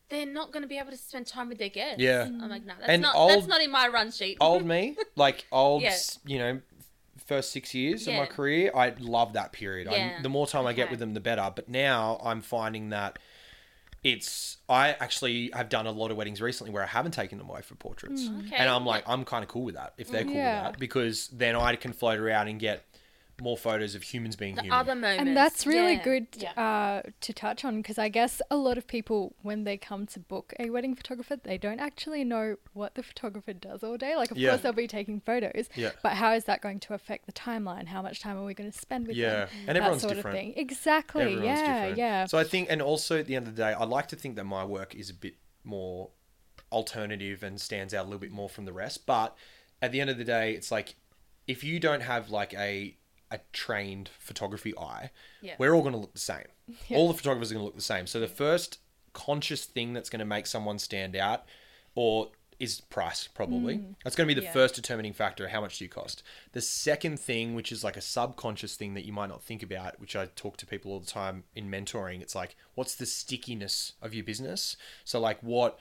[0.09, 2.01] they're not going to be able to spend time with their guests.
[2.01, 2.23] Yeah.
[2.23, 4.37] I'm like, no, that's And not old- that's not in my run sheet.
[4.40, 5.97] old me, like old, Yeah.
[6.25, 6.61] you know,
[7.27, 9.88] first six years of my career, I love that period.
[9.88, 10.23] I, Yeah.
[10.23, 10.90] the more time I get Okay.
[10.92, 11.51] with them, the better.
[11.55, 13.19] But now I'm finding that
[14.05, 14.59] it's.
[14.69, 17.62] I actually have done a lot of weddings recently where I haven't taken them away
[17.62, 20.23] for portraits, mm, Okay, and I'm like, I'm kind of cool with that if they're
[20.25, 20.62] cool Yeah.
[20.64, 22.85] with that because then I can float around and get
[23.40, 24.79] more photos of humans being The human.
[24.79, 25.20] other moments.
[25.20, 26.05] And that's really yeah.
[26.05, 26.53] good Yeah.
[26.53, 30.20] uh, to touch on because I guess a lot of people, when they come to
[30.20, 34.16] book a wedding photographer, they don't actually know what the photographer does all day.
[34.16, 34.51] Like, of Yeah.
[34.51, 35.90] course, they'll be taking photos, Yeah.
[36.03, 37.88] but how is that going to affect the timeline?
[37.88, 39.49] How much time are we going to spend with Yeah, them?
[39.61, 40.37] and that everyone's sort different.
[40.38, 40.55] of thing.
[40.57, 41.22] Exactly.
[41.25, 41.99] Everyone's yeah, different.
[41.99, 42.25] yeah.
[42.27, 44.37] So I think, and also at the end of the day, I like to think
[44.37, 46.11] that my work is a bit more
[46.72, 49.07] alternative and stands out a little bit more from the rest.
[49.07, 49.37] But
[49.83, 50.96] at the end of the day, it's like
[51.46, 52.96] if you don't have like a
[53.31, 55.11] a trained photography eye,
[55.41, 55.57] Yeah.
[55.59, 56.47] we're all going to look the same.
[56.91, 58.07] All the photographers are going to look the same.
[58.07, 58.79] So the first
[59.12, 61.45] conscious thing that's going to make someone stand out,
[61.95, 63.77] or is price probably.
[63.79, 63.95] Mm.
[64.03, 64.53] That's going to be the Yeah.
[64.53, 65.49] first determining factor.
[65.49, 66.23] How much do you cost?
[66.53, 70.01] The second thing, which is like a subconscious thing that you might not think about,
[70.01, 73.93] which I talk to people all the time in mentoring, it's like, what's the stickiness
[74.01, 74.77] of your business?
[75.05, 75.79] So like what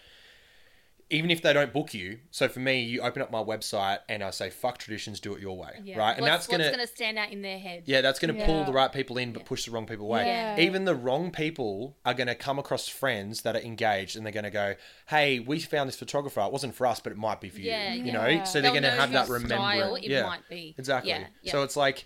[1.11, 4.23] even if they don't book you, so for me, you open up my website and
[4.23, 5.99] I say, "Fuck traditions, do it your way," Yeah.
[5.99, 6.13] right?
[6.13, 7.83] And What's- that's gonna, gonna stand out in their head.
[7.85, 10.25] yeah, that's going to pull the right people in, but push the wrong people away.
[10.25, 10.59] Yeah.
[10.59, 14.33] Even the wrong people are going to come across friends that are engaged, and they're
[14.33, 14.75] going to go,
[15.09, 16.41] "Hey, we found this photographer.
[16.41, 18.37] It wasn't for us, but it might be for Yeah, you." You yeah.
[18.37, 19.79] know, so they're They'll going to have that whose remembrance.
[19.79, 20.73] style it yeah, might be.
[20.77, 21.11] exactly.
[21.11, 21.51] Yeah, yeah.
[21.51, 22.05] So it's like,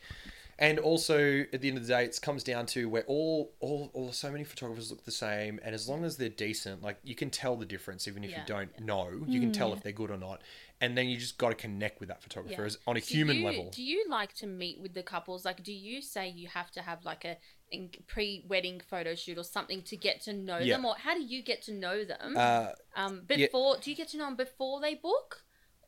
[0.59, 3.89] and also at the end of the day, it comes down to where all, all,
[3.93, 7.15] all, so many photographers look the same, and as long as they're decent, like you
[7.15, 8.41] can tell the difference, even if Yeah.
[8.41, 10.41] you don't know, you can tell if they're good or not,
[10.81, 12.65] and then you just got to connect with that photographer Yeah.
[12.67, 13.69] as, on a Do human you- level.
[13.71, 15.45] Do you like to meet with the couples?
[15.45, 17.37] Like, do you say you have to have like a
[17.71, 20.75] in- pre-wedding photo shoot or something to get to know Yeah.
[20.75, 22.35] them, or how do you get to know them?
[22.37, 23.37] Uh, um, yeah.
[23.37, 25.43] before do you get to know them before they book,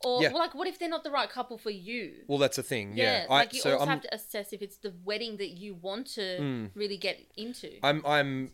[0.06, 0.30] or Yeah.
[0.30, 2.14] well, like what if they're not the right couple for you?
[2.28, 2.94] well, that's a thing.
[2.96, 5.74] Yeah, like you so also I'm, have to assess if it's the wedding that you
[5.76, 6.72] want to Mm.
[6.76, 7.72] really get into.
[7.84, 8.52] I'm I'm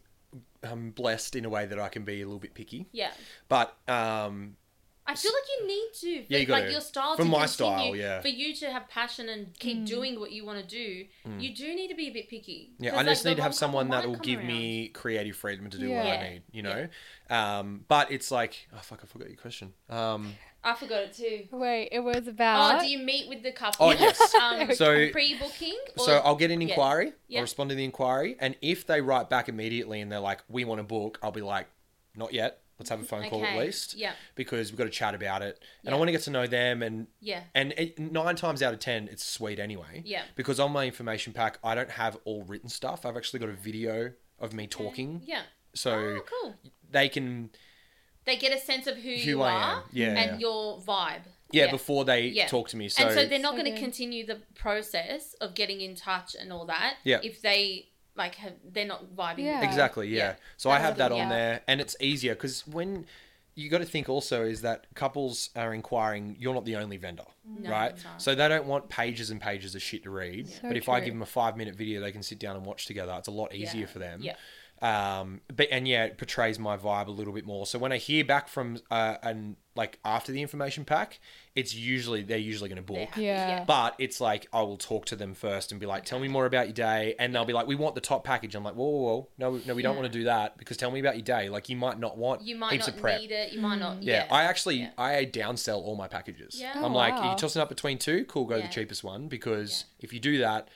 [0.64, 3.12] I'm blessed in a way that I can be a little bit picky, yeah.
[3.48, 4.58] but um,
[5.10, 6.26] I feel like you need to.
[6.28, 6.72] Yeah, you for, like gotta.
[6.74, 8.22] your style For my continue, style, yeah.
[8.22, 11.06] For you to have passion and keep doing what you want to do,
[11.40, 12.72] you do need to be a bit picky.
[12.78, 14.48] Yeah, I like, just the need to have someone that will give around.
[14.48, 16.42] me creative freedom to do what I need.
[16.52, 16.88] You know,
[17.30, 19.72] um, but it's like oh fuck, I forgot your question.
[19.90, 21.48] Um, I forgot it too.
[21.52, 22.76] Wait, it was about.
[22.76, 23.88] Oh, do you meet with the couple?
[23.88, 24.34] Oh, yes.
[24.42, 25.78] um, So- pre-booking.
[25.98, 27.14] Or, so I'll get an inquiry.
[27.28, 27.40] Yeah.
[27.40, 30.66] I'll respond to the inquiry, and if they write back immediately and they're like, "We
[30.66, 31.68] want to book," I'll be like,
[32.16, 32.62] "Not yet.
[32.80, 34.12] Let's have a phone call at least." Yeah.
[34.36, 36.84] Because we've got to chat about it, and I want to get to know them
[36.84, 37.42] and Yeah.
[37.56, 40.04] And it, nine times out of ten, it's sweet anyway.
[40.06, 40.24] Yeah.
[40.36, 43.06] Because on my information pack, I don't have all written stuff.
[43.06, 45.42] I've actually got a video of me talking, Yeah.
[45.74, 46.56] so Oh, cool.
[46.92, 47.50] they can,
[48.28, 49.84] They get a sense of who, Who you I are am.
[49.92, 50.08] Yeah.
[50.20, 51.22] and your vibe.
[51.52, 52.46] yeah, before they Yeah.
[52.48, 52.90] talk to me.
[52.90, 56.36] So, and so they're not So going to continue the process of getting in touch
[56.40, 56.98] and all that.
[57.06, 57.20] Yeah.
[57.24, 59.46] If they like have, they're not vibing.
[59.46, 59.64] Yeah.
[59.64, 60.18] Exactly, yeah.
[60.18, 60.36] Yeah.
[60.58, 61.30] So I have that on yeah.
[61.30, 63.06] there, and it's easier because when
[63.56, 67.24] you got to think also is that couples are inquiring, you're not the only vendor,
[67.50, 67.62] mm.
[67.64, 67.96] No, right?
[67.96, 68.24] that's.
[68.24, 70.50] So they don't want pages and pages of shit to read.
[70.50, 72.66] So but if I give them a five minute video, they can sit down and
[72.66, 73.16] watch together.
[73.18, 73.88] It's a lot easier Yeah.
[73.88, 74.20] for them.
[74.22, 74.36] Yeah.
[74.82, 77.98] Um but and yeah it portrays my vibe a little bit more so when i
[77.98, 81.20] hear back from uh and like after the information pack
[81.56, 83.64] it's usually they're usually going to book happy, Yeah.
[83.66, 86.46] but it's like I will talk to them first and be like, "Tell me more
[86.46, 88.86] about your day," and they'll be like, "We want the top package." I'm like, "Whoa,
[88.88, 89.28] whoa, whoa.
[89.40, 90.02] no, no, we don't Yeah.
[90.02, 91.50] want to do that because tell me about your day.
[91.50, 93.54] Like, you might not want You might heaps not of prep." need it.
[93.54, 94.04] You might not.
[94.04, 94.36] yeah, Yeah.
[94.36, 94.90] I actually Yeah.
[95.00, 96.60] I downsell all my packages.
[96.62, 96.74] Yeah.
[96.76, 97.32] I'm Oh, like, wow.
[97.32, 98.68] you tossing up between two, cool, go Yeah.
[98.68, 100.68] the cheapest one because if you do that,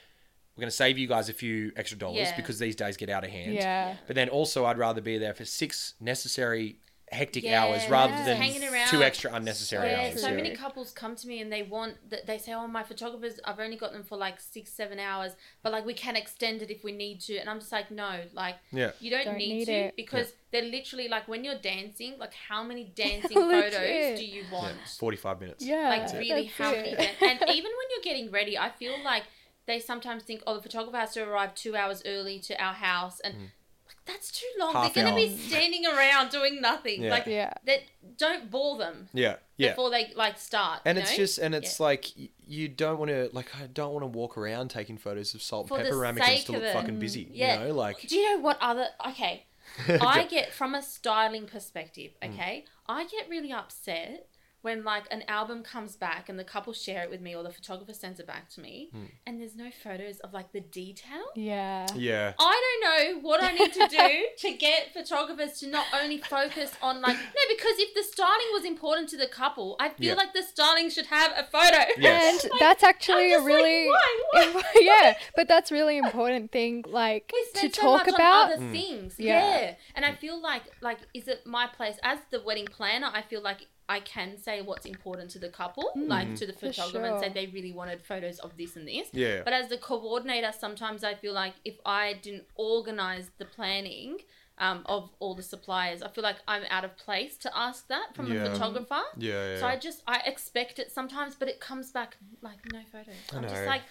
[0.56, 2.36] we're going to save you guys a few extra dollars Yeah.
[2.36, 3.54] because these days get out of hand.
[3.54, 3.96] Yeah.
[4.06, 6.78] But then also, I'd rather be there for six necessary
[7.10, 8.24] hectic Yeah, hours rather yeah.
[8.24, 8.88] than Hanging around.
[8.88, 10.20] two extra unnecessary Yeah, hours.
[10.22, 10.34] so yeah.
[10.36, 13.60] many couples come to me and they want that they say, "Oh, my photographers, I've
[13.60, 16.82] only got them for like six, seven hours, but like we can extend it if
[16.82, 18.92] we need to." And I'm just like, "No, like Yeah.
[18.98, 19.96] you don't, Don't need, need to it.
[19.96, 23.74] because they're literally like when you're dancing, like how many dancing Legit.
[23.74, 24.72] photos do you want?
[24.78, 25.64] Yeah, 45 minutes.
[25.66, 25.88] Yeah.
[25.90, 26.76] like really that's how it.
[26.82, 29.24] many dan- and even when you're getting ready i feel like
[29.66, 33.20] they sometimes think oh the photographer has to arrive two hours early to our house
[33.20, 34.82] and like, that's too long Mm.
[34.82, 37.10] Half they're going to be standing around doing nothing Yeah.
[37.10, 37.52] like Yeah.
[37.64, 37.80] that
[38.16, 39.36] don't bore them Yeah.
[39.56, 39.70] Yeah.
[39.70, 41.16] before they like start and you it's know?
[41.16, 42.06] just and it's like
[42.46, 45.68] you don't want to like I don't want to walk around taking photos of salt
[45.68, 46.72] For and pepper ramekins sake to of look it.
[46.74, 47.28] fucking busy.
[47.32, 49.46] yeah You know, like do you know what other okay
[50.00, 52.34] i get from a styling perspective Mm.
[52.34, 54.26] okay i get really upset
[54.62, 57.50] when like an album comes back and the couple share it with me or the
[57.50, 59.08] photographer sends it back to me Mm.
[59.26, 61.86] and there's no photos of like the detail Yeah.
[61.94, 62.32] yeah.
[62.38, 66.72] I don't know what I need to do to get photographers to not only focus
[66.82, 70.14] on like no because if the styling was important to the couple, I feel Yeah.
[70.14, 71.82] like the styling should have a photo.
[71.98, 72.22] Yes.
[72.44, 74.50] And Like, that's actually I'm a just like, really why?
[74.52, 74.62] Why?
[74.80, 78.44] yeah, but that's really important thing like We to so talk much about.
[78.44, 79.16] on other things.
[79.18, 79.32] Yeah.
[79.60, 79.74] Yeah.
[79.96, 83.42] And I feel like like is it my place as the wedding planner, I feel
[83.42, 87.28] like I can say what's important to the couple, like to the photographer, and say
[87.28, 89.08] they really wanted photos of this and this.
[89.12, 89.42] Yeah.
[89.44, 94.18] But as the coordinator, sometimes I feel like if I didn't organize the planning
[94.58, 98.14] um, of all the suppliers, I feel like I'm out of place to ask that
[98.14, 98.44] from Yeah.
[98.44, 99.02] a photographer.
[99.18, 99.60] Yeah, yeah.
[99.60, 103.14] So I just I expect it sometimes, but it comes back like no photos.
[103.34, 103.82] I'm just like.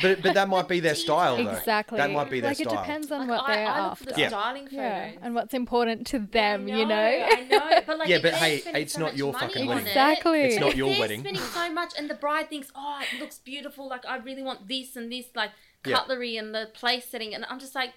[0.00, 1.50] But but that might be their style though.
[1.50, 1.98] Exactly.
[1.98, 2.72] That might be their like style.
[2.74, 4.04] it depends on like, what I, they're I look after.
[4.04, 4.28] for the Yeah.
[4.28, 4.72] styling photos.
[4.78, 6.94] Yeah, and what's important to them, I you know.
[7.28, 9.86] I know, but like, Yeah, but hey, it's so not your fucking wedding.
[9.86, 10.40] it, Exactly.
[10.42, 11.20] It's not if your wedding.
[11.20, 13.88] spending so much, and the bride thinks, "Oh, it looks beautiful.
[13.88, 15.50] Like I really want this and this, like
[15.84, 15.96] Yeah.
[15.96, 17.90] cutlery and the place setting," and I'm just like,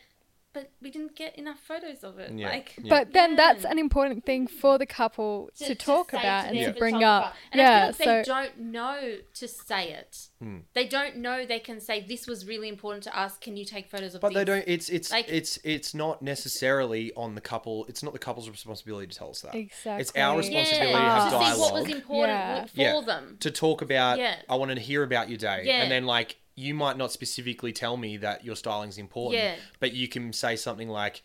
[0.53, 2.49] "But we didn't get enough photos of it." Yeah.
[2.49, 2.89] Like, Yeah.
[2.89, 6.73] But then that's an important thing for the couple to, talk say about to and
[6.73, 7.33] to bring up.
[7.51, 10.27] And I yeah, feel like so they don't know to say it.
[10.39, 10.57] Hmm.
[10.73, 13.37] They don't know they can say this was really important to us.
[13.37, 14.35] Can you take photos of But this?
[14.37, 14.63] they don't.
[14.67, 17.85] It's it's Like- it's it's not necessarily on the couple.
[17.87, 19.55] It's not the couple's responsibility to tell us that.
[19.55, 20.01] exactly.
[20.01, 22.65] It's our Yeah, responsibility to have to see what was important Yeah.
[22.65, 23.01] for Yeah.
[23.05, 23.37] them.
[23.39, 24.19] To talk about.
[24.19, 24.35] Yeah.
[24.49, 25.81] I wanted to hear about your day, Yeah.
[25.81, 29.55] and then like you might not specifically tell me that your styling's important, Yeah.
[29.79, 31.21] but you can say something like.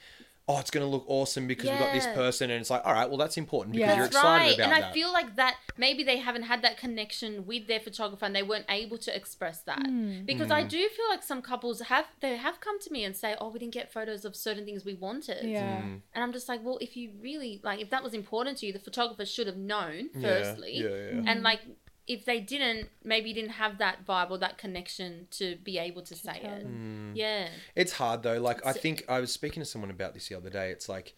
[0.51, 2.95] Oh, it's going to look awesome because we've got this person, and it's like, all
[2.95, 3.97] right, well, that's important because Yeah.
[3.97, 4.55] you're That's excited right.
[4.55, 4.95] about And I that.
[4.95, 8.65] feel like that maybe they haven't had that connection with their photographer and they weren't
[8.71, 9.87] able to express that.
[9.87, 10.25] Hmm.
[10.25, 10.55] Because Hmm.
[10.55, 13.51] I do feel like some couples have they have come to me and say, "Oh,
[13.51, 15.83] we didn't get photos of certain things we wanted." Yeah.
[15.83, 16.01] Mm.
[16.15, 18.73] And I'm just like, "Well, if you really like if that was important to you,
[18.73, 21.31] the photographer should have known Yeah, firstly." yeah, yeah.
[21.31, 21.61] And like
[22.09, 26.15] if they didn't, maybe didn't have that vibe or that connection to be able to,
[26.15, 26.67] say tell it.
[26.67, 27.13] Mm.
[27.15, 27.49] Yeah.
[27.77, 28.41] It's hard though.
[28.41, 30.71] Like I think I was speaking to someone about this the other day.
[30.71, 31.15] It's like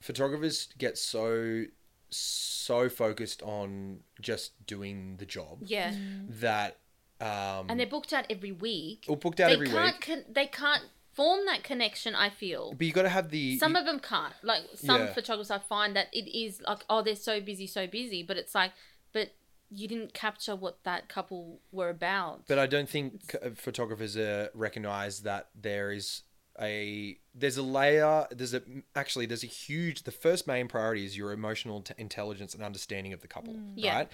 [0.00, 1.64] photographers get so
[2.08, 5.94] so focused on just doing the job Yeah.
[6.40, 6.78] that
[7.20, 9.04] um And they're booked out every week.
[9.08, 10.00] or booked out they every can't week.
[10.06, 12.72] Con- they can't form that connection, I feel.
[12.72, 15.12] But you got to have the some of them can't like some Yeah.
[15.12, 18.54] photographers i find that it is like oh they're so busy so busy but it's
[18.54, 18.72] like
[19.12, 19.30] but
[19.70, 22.46] you didn't capture what that couple were about.
[22.48, 26.22] But I don't think uh, photographers uh, recognize that there is
[26.60, 28.60] a there's a layer there's a
[28.94, 33.12] actually there's a huge the first main priority is your emotional t- intelligence and understanding
[33.12, 33.96] of the couple Yeah.
[33.98, 34.08] right?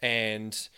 [0.00, 0.68] And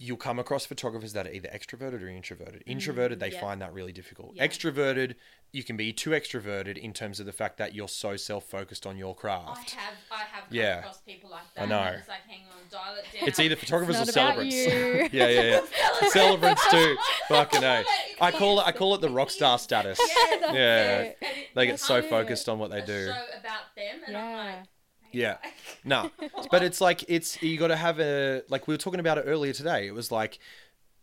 [0.00, 2.70] you'll come across photographers that are either extroverted or introverted mm-hmm.
[2.70, 3.40] introverted they yeah.
[3.40, 4.46] find that really difficult Yeah.
[4.46, 5.14] extroverted
[5.50, 8.96] you can be too extroverted in terms of the fact that you're so self-focused on
[8.96, 10.78] your craft I have i have come Yeah.
[10.78, 11.78] across people like that, I know.
[11.78, 15.08] and it's like hang on dial it it's either photographers Not or about celebrants you.
[15.12, 15.60] yeah yeah
[16.00, 16.96] yeah celebrants too
[17.28, 17.84] fucking a
[18.20, 21.00] i call it i call it the rock star status That's Yeah.
[21.00, 21.18] it.
[21.54, 24.62] they get so focused on what they do about them and Yeah.
[25.12, 25.36] Yeah.
[25.84, 26.10] No,
[26.50, 29.22] but it's like it's you got to have a like we were talking about it
[29.26, 29.86] earlier today.
[29.86, 30.38] It was like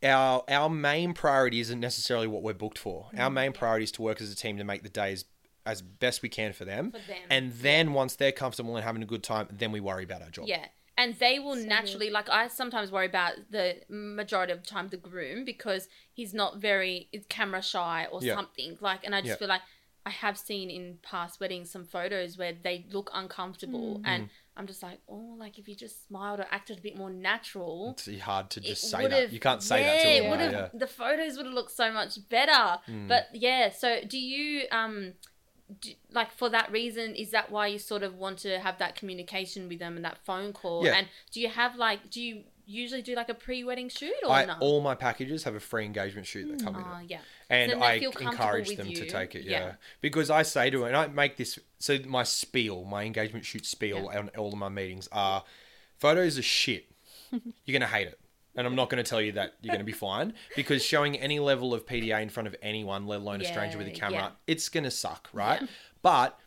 [0.04, 3.08] our our main priority isn't necessarily what we're booked for.
[3.18, 5.26] Our main priority is to work as a team to make the days
[5.66, 6.92] as best we can for them.
[6.92, 7.18] For them.
[7.30, 10.30] And then once they're comfortable and having a good time, then we worry about our
[10.30, 10.46] job.
[10.48, 10.66] Yeah.
[10.98, 14.98] And they will naturally, like, I sometimes worry about the majority of the time the
[14.98, 18.36] groom because he's not very camera shy or Yeah.
[18.36, 18.78] something.
[18.80, 19.36] Like, and I just Yeah.
[19.36, 19.62] feel like
[20.06, 24.02] I have seen in past weddings some photos where they look uncomfortable.
[24.06, 27.10] And I'm just like, oh, like if you just smiled or acted a bit more
[27.10, 27.96] natural.
[27.98, 29.32] It's hard to just say that.
[29.32, 30.30] You can't say yeah, that to it them.
[30.30, 30.68] would have Yeah.
[30.74, 32.80] the photos would have looked so much better.
[32.86, 33.08] Hmm.
[33.08, 35.14] But yeah, so do you um
[35.82, 38.96] do, like for that reason is that why you sort of want to have that
[38.96, 40.86] communication with them and that phone call?
[40.86, 40.98] Yeah.
[40.98, 44.46] And do you have like do you usually do like a pre-wedding shoot or I,
[44.46, 44.56] no?
[44.60, 47.10] all my packages have a free engagement shoot that come Ah, it.
[47.10, 47.20] yeah.
[47.50, 49.44] and they I encourage them to take it.
[49.44, 49.52] Yeah.
[49.60, 49.72] Yeah.
[50.02, 51.60] because I say to her, and I make this.
[51.80, 54.20] So my spiel, my engagement shoot spiel, Yeah.
[54.20, 55.44] on all of my meetings are
[55.98, 56.88] photos are shit.
[57.32, 58.20] You're gonna hate it,
[58.56, 61.74] and I'm not gonna tell you that you're gonna be fine because showing any level
[61.74, 64.30] of PDA in front of anyone, let alone a stranger with a camera, yeah.
[64.48, 65.62] it's gonna suck, right?
[65.62, 65.68] Yeah.
[66.02, 66.40] But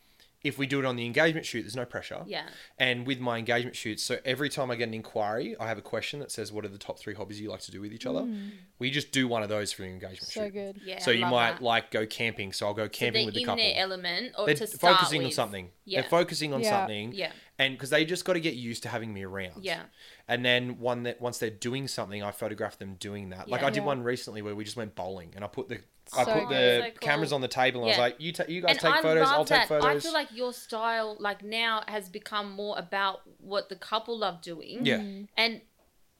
[0.44, 2.22] if we do it on the engagement shoot, there's no pressure.
[2.26, 2.46] Yeah.
[2.78, 5.82] And with my engagement shoots, so every time I get an inquiry, I have a
[5.82, 8.06] question that says, "What are the top three hobbies you like to do with each
[8.06, 8.50] other?" Mm.
[8.78, 10.52] We just do one of those for the engagement So shoot.
[10.52, 10.80] good.
[10.84, 11.00] Yeah.
[11.00, 11.62] So I you love might that.
[11.62, 12.52] like go camping.
[12.52, 13.64] So I'll go So camping they're with the in couple.
[13.64, 15.70] their element or They're to start focusing on something.
[15.84, 16.02] Yeah.
[16.02, 16.70] They're focusing on Yeah.
[16.70, 17.12] something.
[17.14, 17.32] Yeah.
[17.60, 19.64] And because they just got to get used to having me around.
[19.64, 19.82] Yeah.
[20.28, 23.48] And then one that once they're doing something, I photograph them doing that.
[23.48, 23.86] Like I did Yeah.
[23.86, 25.80] one recently where we just went bowling, and I put the
[26.16, 26.80] I So put the.
[26.84, 26.98] So cool.
[27.00, 29.02] cameras on the table, and I was like, "You ta- you guys and take I
[29.02, 29.28] photos.
[29.28, 29.68] I'll take that.
[29.68, 34.18] photos." I feel like your style, like now, has become more about what the couple
[34.18, 34.84] love doing.
[34.84, 35.24] yeah, mm-hmm.
[35.36, 35.60] And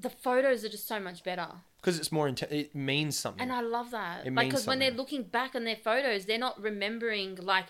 [0.01, 1.48] the photos are just so much better.
[1.81, 2.53] because it's more intense.
[2.53, 3.42] It means something.
[3.42, 4.27] And I love that.
[4.27, 7.66] It like, because when they're looking back on their photos, they're not remembering like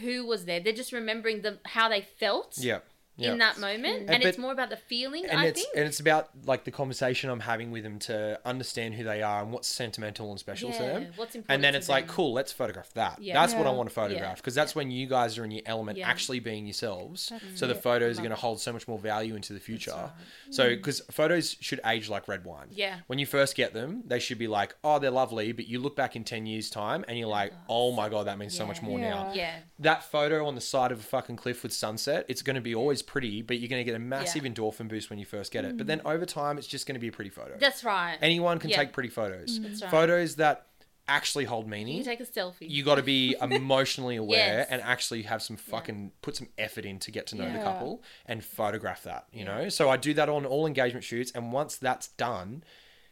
[0.00, 0.60] who was there.
[0.60, 2.58] They're just remembering the how they felt.
[2.58, 2.80] yeah.
[3.18, 3.32] Yeah.
[3.32, 4.00] in that moment, mm.
[4.00, 5.24] and, And it's more about the feeling.
[5.24, 5.74] and I it's think.
[5.76, 9.42] and it's about like the conversation I'm having with them to understand who they are
[9.42, 11.06] and what's sentimental and special to Yeah, them.
[11.16, 13.22] what's important And then to it's like, cool, let's photograph that.
[13.22, 13.32] Yeah.
[13.34, 15.96] That's what I want to photograph because that's when you guys are in your element,
[15.98, 16.08] Yeah.
[16.08, 17.28] actually being yourselves.
[17.30, 17.82] That's so the it.
[17.82, 19.92] photos are going to hold so much more value into the future.
[19.92, 20.10] right.
[20.50, 20.76] So mm.
[20.76, 22.68] because photos should age like red wine.
[22.70, 22.98] Yeah.
[23.06, 25.96] When you first get them, they should be like, oh, they're lovely, but you look
[25.96, 28.66] back in ten years' time and you're oh like, oh my god, that means so
[28.66, 28.88] much Yeah.
[28.88, 29.32] more now.
[29.34, 29.40] Yeah.
[29.42, 32.60] yeah, That photo on the side of a fucking cliff with sunset, it's going to
[32.60, 34.50] be always pretty, but you're going to get a massive Yeah.
[34.52, 35.76] endorphin boost when you first get it.
[35.76, 36.12] But then mm.
[36.12, 37.56] over time, it's just going to be a pretty photo.
[37.58, 38.18] that's right.
[38.20, 38.76] Anyone can Yeah.
[38.78, 39.58] take pretty photos.
[39.58, 39.62] Mm.
[39.62, 39.90] That's right.
[39.90, 40.66] Photos that
[41.08, 41.96] actually hold you meaning.
[42.02, 42.68] can take a selfie.
[42.68, 44.68] You got to be emotionally aware Yes.
[44.70, 48.02] and actually have some fucking put some effort in to get to know the couple
[48.26, 49.26] and photograph that.
[49.32, 52.64] You know, so I do that on all engagement shoots, and once that's done,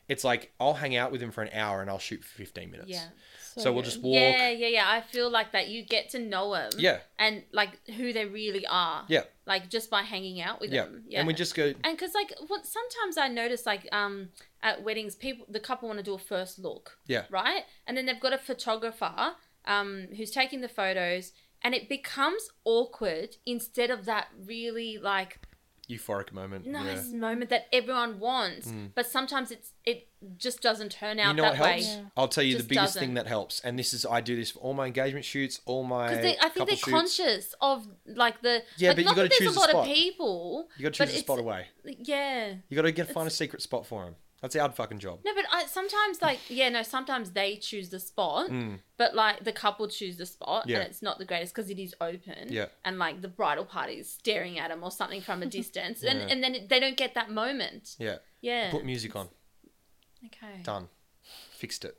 [0.09, 2.71] it's like I'll hang out with him for an hour and I'll shoot for fifteen
[2.71, 2.91] minutes.
[2.91, 3.07] yeah.
[3.63, 3.91] So, we'll good.
[3.91, 4.15] just walk.
[4.15, 4.85] Yeah, yeah, yeah.
[4.89, 6.71] I feel like that you get to know them.
[6.77, 6.99] Yeah.
[7.19, 9.05] And like who they really are.
[9.09, 9.23] Yeah.
[9.47, 10.85] Like just by hanging out with Yeah.
[10.85, 11.05] them.
[11.09, 11.19] Yeah.
[11.21, 11.73] And we just go.
[11.85, 14.31] and because like what sometimes I notice like um
[14.63, 16.99] at weddings people the couple want to do a first look.
[17.07, 17.25] Yeah.
[17.31, 17.63] Right.
[17.87, 19.35] And then they've got a photographer
[19.67, 21.33] um who's taking the photos.
[21.63, 25.41] And it becomes awkward instead of that really like
[25.89, 26.67] Euphoric moment.
[26.67, 27.17] nice Yeah.
[27.19, 28.71] moment that everyone wants.
[28.71, 28.87] Hmm.
[28.95, 31.73] But sometimes it's it just doesn't turn out You know that what way.
[31.83, 31.87] helps?
[31.87, 32.03] Yeah.
[32.17, 33.01] I'll tell you the biggest doesn't.
[33.01, 35.85] thing that helps, and this is I do this for all my engagement shoots, all
[35.85, 36.91] my Because I think they're shoots.
[36.91, 39.87] conscious of like the Yeah, like, but you gotta choose a a lot spot.
[39.89, 40.69] of people.
[40.79, 41.67] You got to choose a spot away.
[41.85, 42.55] Yeah.
[42.69, 44.17] You got to get find a secret spot for him.
[44.45, 45.21] That's our fucking job.
[45.25, 48.51] No, but I sometimes like yeah, no, sometimes they choose the spot,
[48.99, 50.69] but like the couple choose the spot, Mm.
[50.71, 50.77] Yeah.
[50.81, 52.67] and it's not the greatest because it is open, Yeah.
[52.85, 56.19] and like the bridal party is staring at them or something from a distance, and
[56.31, 57.97] and then it- they don't get that moment.
[57.99, 58.19] Yeah.
[58.43, 58.71] Yeah.
[58.71, 59.29] Put music on.
[60.27, 60.61] Okay.
[60.63, 60.89] Done.
[61.53, 61.97] Fixed it.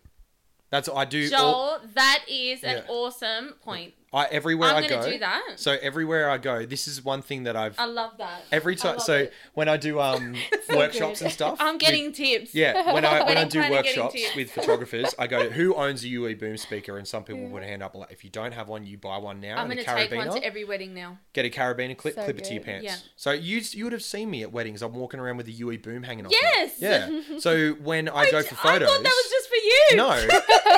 [0.76, 1.30] That's I do.
[1.30, 2.84] Joel, all, that is an Yeah.
[2.94, 3.94] awesome point.
[4.14, 5.12] I everywhere I'm I gonna go.
[5.12, 5.42] do that.
[5.58, 8.44] So everywhere I go, this is one thing that I've I love that.
[8.50, 9.00] every time.
[9.00, 9.34] So it.
[9.56, 10.36] when I do um
[10.74, 11.26] workshops good.
[11.26, 12.56] and stuff, I'm with- getting tips.
[12.56, 16.36] Yeah, when I when I do workshops with photographers, I go, "Who owns a UE
[16.36, 18.98] boom speaker?" And some people a hand up like, "If you don't have one, you
[18.98, 21.18] buy one now." I'm and gonna a take one to every wedding now.
[21.34, 22.86] Get a carabiner, clip, So clip it to your pants.
[22.86, 22.96] Yeah.
[23.18, 24.82] So you you would have seen me at weddings.
[24.82, 26.32] I'm walking around with a UE boom hanging off.
[26.32, 26.38] me.
[26.42, 26.76] Yes.
[26.80, 27.40] Yeah.
[27.40, 29.98] So when I go for I photos, thought that was just for you.
[29.98, 30.28] no.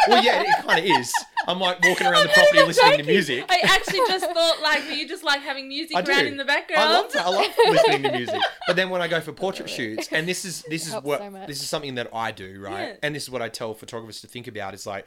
[0.08, 1.14] Well, yeah, it kind of is.
[1.48, 3.46] I'm like walking around the property not listening to music.
[3.50, 6.12] I actually just thought like you just like having music I do.
[6.12, 6.82] around in the background.
[6.84, 8.42] I love, I love listening to music.
[8.68, 11.20] But then when I go for portrait shoots, and this is this is Helps what
[11.20, 11.48] so much.
[11.48, 12.90] this is something that I do, right?
[12.90, 12.96] Yeah.
[13.04, 14.74] And this is what I tell photographers to think about.
[14.74, 15.06] Is like,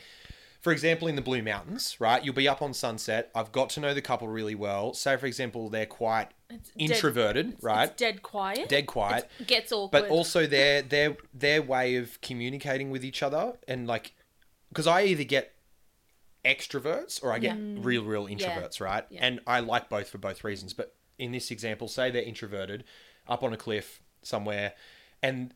[0.61, 2.23] for example, in the Blue Mountains, right?
[2.23, 3.31] You'll be up on sunset.
[3.35, 4.93] I've got to know the couple really well.
[4.93, 7.89] Say, for example, they're quite It's dead- introverted, right?
[7.89, 8.69] It's dead quiet.
[8.69, 9.29] Dead quiet.
[9.39, 10.03] It gets awkward.
[10.03, 14.13] but also their their their way of communicating with each other and like
[14.69, 15.55] because I either get
[16.45, 17.83] extroverts or I get mm.
[17.85, 19.05] real real introverts, right?
[19.09, 19.21] Yeah.
[19.23, 20.75] And I like both for both reasons.
[20.75, 22.85] But in this example, say they're introverted,
[23.27, 24.75] up on a cliff somewhere,
[25.23, 25.55] and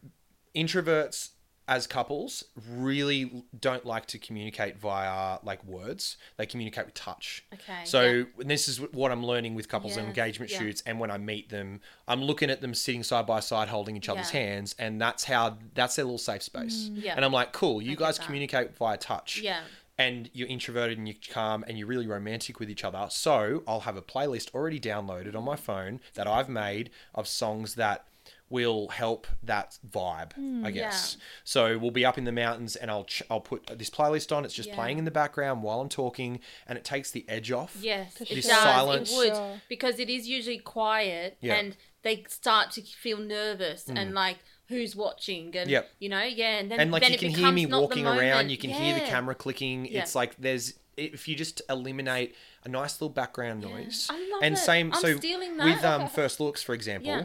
[0.55, 1.31] introverts
[1.67, 6.17] as couples really don't like to communicate via like words.
[6.37, 7.45] They communicate with touch.
[7.55, 8.25] Okay, So yeah.
[8.39, 10.59] this is what I'm learning with couples and engagement yeah.
[10.59, 13.97] shoots and when I meet them, I'm looking at them sitting side by side holding
[13.97, 14.41] each other's Yeah.
[14.41, 16.91] hands and that's how that's their little safe space.
[16.91, 17.15] Mm, yeah.
[17.17, 19.61] And I'm like, "Cool, you get guys communicate via touch." Yeah.
[19.97, 23.07] And you're introverted and you're calm and you're really romantic with each other.
[23.11, 27.77] So I'll have a playlist already downloaded on my phone that I've made of songs
[27.77, 28.05] that
[28.51, 30.33] will help that vibe,
[30.65, 31.17] I guess.
[31.45, 34.45] So we'll be up in the mountains and I'll ch- I'll put this playlist on.
[34.45, 34.75] It's just Yeah.
[34.77, 37.77] playing in the background while I'm talking and it takes the edge off.
[37.81, 38.57] Yes, it This does.
[38.57, 39.13] silence.
[39.13, 39.61] It would Sure.
[39.69, 41.55] because it is usually quiet Yeah.
[41.55, 45.73] and they start to feel nervous and like who's watching and Mm.
[45.73, 45.91] Yep.
[46.01, 48.07] you know yeah and then and like then you it can hear becomes me walking
[48.07, 50.01] around you can hear the camera clicking Yeah.
[50.03, 54.55] it's like there's if you just eliminate a nice little background noise I love and
[54.55, 54.59] it.
[54.59, 57.25] same I'm so stealing with um first looks for example Yeah.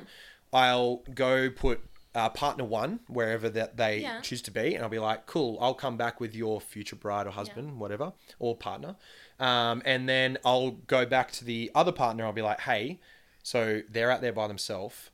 [0.54, 1.82] I'll go put
[2.16, 4.20] uh, partner one wherever that they Yeah.
[4.22, 7.28] choose to be and i'll be like cool i'll come back with your future bride
[7.28, 8.96] or husband whatever or partner.
[9.40, 12.26] Um, and then i'll go back to the other partner.
[12.26, 13.00] I'll be like hey
[13.44, 15.12] so they're out there by themselves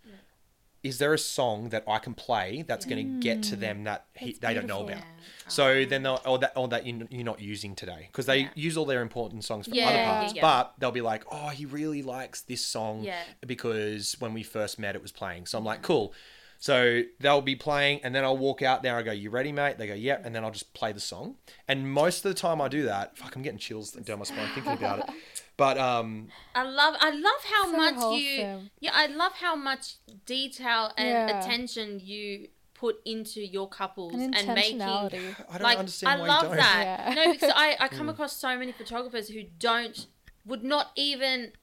[0.86, 4.06] is there a song that I can play that's going to get to them that
[4.16, 5.04] he, they don't know about?
[5.48, 5.86] So uh-huh.
[5.90, 8.50] then they'll, or that, or that you- you're not using today because they Yeah.
[8.54, 10.42] use all their important songs for Yeah, other parts, yeah.
[10.42, 13.04] but they'll be like, oh, he really likes this song
[13.46, 15.48] because when we first met, it was playing.
[15.48, 16.14] So I'm like, cool.
[16.58, 18.96] So they'll be playing, and then I'll walk out there.
[18.96, 21.36] I go, "You ready, mate?" They go, "Yeah," and then I'll just play the song.
[21.68, 23.18] And most of the time, I do that.
[23.18, 25.06] Fuck, I'm getting chills down my spine thinking about it.
[25.58, 29.96] But um, I love I love how So much you yeah I love how much
[30.26, 31.40] detail and Yeah.
[31.40, 35.36] attention you put into your couples And and, making intentionality.
[35.50, 36.58] I don't like understand I why love you don't.
[36.58, 36.84] that.
[36.84, 37.14] Yeah.
[37.26, 40.08] No, because I, I come across so many photographers who don't
[40.46, 41.54] would not even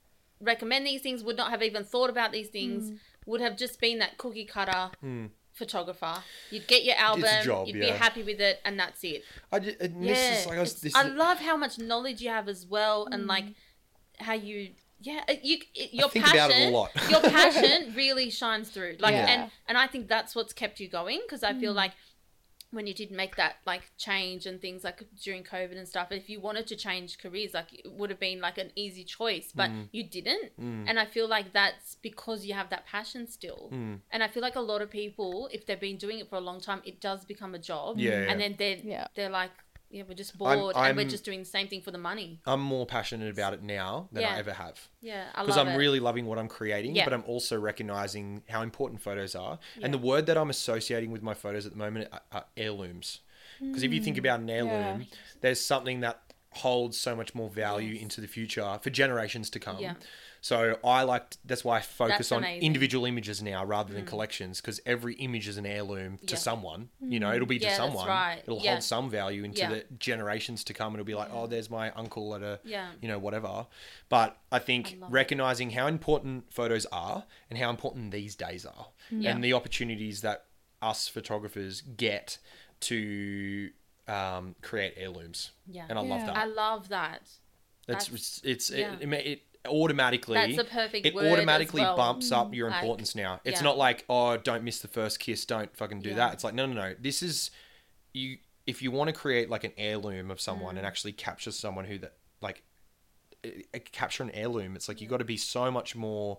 [0.41, 2.99] recommend these things, would not have even thought about these things, Mm.
[3.27, 4.91] would have just been that cookie cutter
[5.53, 6.15] photographer.
[6.51, 7.93] You'd get your album, job, you'd yeah.
[7.93, 9.23] be happy with it, and that's it.
[9.53, 13.07] I just, Yeah, like I, was, I love how much knowledge you have as well,
[13.13, 13.55] and like Mm.
[14.19, 14.71] How you.
[15.05, 16.91] Yeah, you it, your think passion, about it a lot.
[17.11, 18.97] your passion really shines through.
[19.01, 19.27] Like, Yeah.
[19.29, 21.61] and and I think that's what's kept you going because I Mm.
[21.61, 21.91] feel like
[22.71, 26.31] when you did make that like change and things like during COVID and stuff, if
[26.31, 29.71] you wanted to change careers, like it would have been like an easy choice, but
[29.71, 29.89] Mm.
[29.93, 30.53] you didn't.
[30.57, 33.71] And I feel like that's because you have that passion still.
[33.73, 34.01] Mm.
[34.13, 36.41] And I feel like a lot of people, if they've been doing it for a
[36.41, 37.99] long time, it does become a job.
[37.99, 38.31] Yeah, yeah.
[38.31, 39.07] And then they're Yeah.
[39.17, 39.51] they're like,
[39.93, 41.99] yeah, we're just I'm- bored and we're I'm- just doing the same thing for the
[41.99, 42.41] money.
[42.47, 44.89] I'm more passionate about it now than I ever have.
[45.01, 45.77] Yeah, I because love I'm it.
[45.77, 47.05] really loving what I'm creating, Yeah.
[47.05, 49.59] but I'm also recognizing how important photos are.
[49.77, 49.85] Yeah.
[49.85, 53.21] And the word that I'm associating with my photos at the moment are, are heirlooms.
[53.61, 54.21] Because if you think mm.
[54.21, 55.07] about an heirloom,
[55.41, 58.03] there's something that holds so much more value Yes.
[58.03, 59.79] into the future for generations to come.
[59.79, 59.95] Yeah.
[60.45, 62.63] So I like that's why I focus That's on amazing.
[62.67, 64.09] individual images now rather than mm.
[64.09, 66.39] collections because every image is an heirloom to Yeah.
[66.39, 66.89] someone.
[67.01, 68.09] You know, it'll be to Yeah, that's someone.
[68.09, 68.41] right.
[68.43, 68.73] It'll Yeah.
[68.73, 70.89] hold some value into the generations to come.
[70.95, 72.91] and It'll be like, oh, there's my uncle at a Yeah.
[73.01, 73.69] you know, whatever.
[74.09, 74.99] But I think it.
[75.09, 79.23] recognizing how important photos are and how important these days are, mm.
[79.23, 79.31] Yeah.
[79.31, 80.47] and the opportunities that
[80.83, 82.39] us photographers get
[82.81, 83.71] to
[84.09, 85.53] um, create heirlooms.
[85.67, 85.87] Yeah.
[85.89, 86.27] And I love Yeah.
[86.27, 86.37] that.
[86.37, 87.23] I love that.
[87.23, 87.39] It's
[87.87, 88.93] that's- it's, it's yeah.
[88.95, 91.97] it, it, ma- it automatically That's a perfect it word as automatically well.
[91.97, 93.41] bumps up your Like, importance now.
[93.45, 93.65] It's yeah.
[93.65, 96.17] not like oh don't miss the first kiss, don't fucking do Yeah.
[96.17, 96.33] that.
[96.35, 96.95] It's like no no no.
[97.01, 97.51] This is
[98.13, 100.79] you if you want to create like an heirloom of someone Mm.
[100.79, 102.63] and actually capture someone who that like
[103.45, 104.75] eh, eh, capture an heirloom.
[104.77, 106.39] It's like you got to be so much more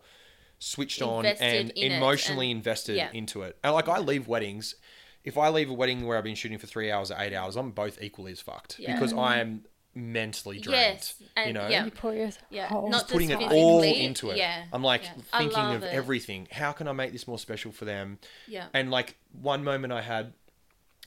[0.59, 3.09] switched on Invested and in it emotionally and- invested yeah.
[3.14, 3.57] into it.
[3.64, 4.76] And like I leave weddings.
[5.24, 7.55] If I leave a wedding where I've been shooting for three hours or eight hours,
[7.55, 8.93] I'm both equally as fucked Yeah.
[8.93, 9.63] because I am
[9.95, 10.80] mentally drained.
[10.82, 11.86] Yes, and- you know, yeah.
[11.86, 14.38] You pour your Yeah, whole not putting it all into it.
[14.38, 15.13] yeah, I'm like yeah.
[15.38, 15.93] Thinking of it.
[15.93, 16.47] everything.
[16.51, 18.17] How can I make this more special for them?
[18.47, 18.67] Yeah.
[18.74, 20.34] And like one moment I had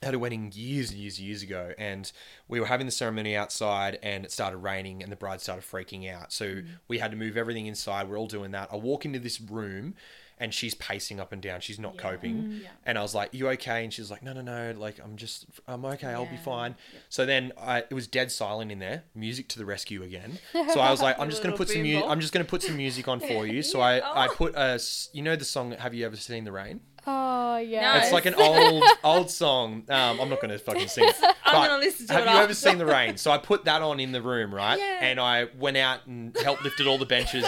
[0.03, 2.13] had a wedding years and years and years ago and
[2.49, 6.07] we were having the ceremony outside and it started raining and the bride started freaking
[6.13, 6.33] out.
[6.35, 6.67] So Mm.
[6.87, 8.07] we had to move everything inside.
[8.09, 8.69] We're all doing that.
[8.71, 9.95] I walk into this room
[10.39, 11.61] and she's pacing up and down.
[11.61, 12.61] She's not coping.
[12.63, 12.69] Yeah.
[12.85, 14.75] And I was like, "You okay?" And she's like, "No, no, no.
[14.77, 16.09] Like, I'm just, I'm okay.
[16.09, 16.43] I'll be Yeah.
[16.43, 16.75] fine."
[17.09, 19.05] So then I, it was dead silent in there.
[19.15, 20.39] Music to the rescue again.
[20.73, 22.05] So I was like, "I'm just gonna put some boom music.
[22.11, 23.85] I'm just gonna put some music on for you." So Yeah.
[23.85, 24.35] I, I Oh.
[24.35, 24.81] put a,
[25.13, 25.73] you know, the song.
[25.73, 26.81] Have you ever seen the rain?
[27.09, 27.95] Oh yeah.
[27.95, 28.01] No.
[28.01, 29.85] It's like an old, old song.
[29.89, 31.15] Um, I'm not gonna fucking sing it.
[31.45, 33.17] I'm gonna listen to have it Have you ever seen the rain?
[33.17, 34.77] So I put that on in the room, right?
[34.79, 34.99] Yeah.
[35.03, 37.47] And I went out and helped lifted all the benches.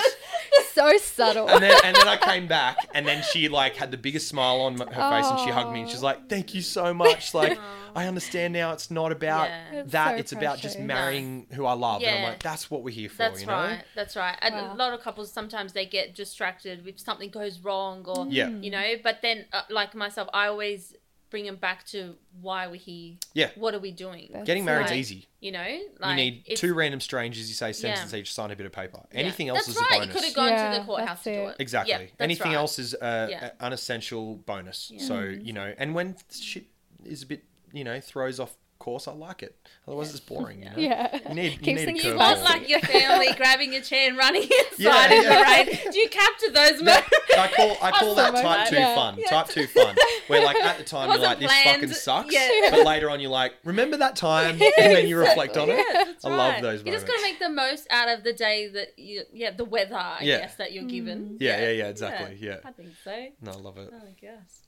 [0.79, 1.49] So subtle.
[1.49, 4.61] and then and then I came back, and then she like had the biggest smile
[4.62, 7.35] on her face, and she hugged me, and she's like, "Thank you so much.
[7.35, 7.59] Like,
[7.95, 8.72] I understand now.
[8.72, 9.83] It's not about Yeah.
[9.87, 10.11] That.
[10.12, 10.87] so it's about just precious.
[10.87, 12.29] marrying who I love." And I'm Yeah.
[12.29, 13.55] like, "That's what we're here for." That's you know?
[13.55, 13.85] right.
[13.95, 14.37] That's right.
[14.41, 14.72] And Wow.
[14.72, 18.49] a lot of couples sometimes they get distracted if something goes wrong or Yeah.
[18.49, 18.95] you know.
[19.03, 20.95] But then, uh, like myself, I always
[21.31, 23.16] bring him back to why we're here.
[23.35, 23.51] Yeah.
[23.57, 24.31] What are we doing?
[24.33, 25.26] That's Getting married's Like, easy.
[25.41, 27.49] You know, You need two random strangers.
[27.49, 27.72] You say Yeah.
[27.72, 29.01] sentence each, sign a bit of paper.
[29.12, 29.20] yeah.
[29.20, 29.91] Anything else that's is right.
[29.91, 30.14] a You bonus.
[30.14, 31.49] could have gone Yeah, to the courthouse to do it.
[31.51, 31.57] it.
[31.59, 31.91] Exactly.
[31.93, 32.57] Yeah, Anything right.
[32.57, 33.51] else is a, Yeah.
[33.59, 34.91] a unessential bonus.
[34.91, 35.03] Yeah.
[35.03, 36.64] So you know, and when shit
[37.05, 39.57] is a bit, you know, throws off course, I like it.
[39.87, 40.62] Otherwise, it's boring.
[40.62, 40.76] Yeah.
[40.79, 40.95] You know?
[40.97, 41.29] yeah.
[41.29, 44.43] You need, you Keeps need You want like your family grabbing your chair and running
[44.70, 45.64] inside Yeah, in yeah.
[45.64, 45.93] the rain.
[45.93, 47.09] Do you capture those moments?
[47.37, 48.95] I call I call that type two fun.
[48.95, 49.18] fun.
[49.18, 49.29] Yeah.
[49.29, 49.97] Type two fun.
[50.29, 51.81] Where like at the time you're like this planned.
[51.83, 52.49] fucking sucks, Yeah.
[52.70, 55.76] but later on you're like remember that time, and then you reflect on it.
[55.79, 56.62] Yeah, I love right.
[56.62, 59.51] those You just got to make the most out of the day that you, yeah,
[59.51, 60.39] the weather, I Yeah.
[60.39, 61.37] guess, that you're given.
[61.41, 62.57] Yeah, yeah, yeah, exactly, yeah.
[62.64, 63.29] I think so.
[63.43, 63.91] No, I love it.
[63.93, 64.62] Oh, I guess.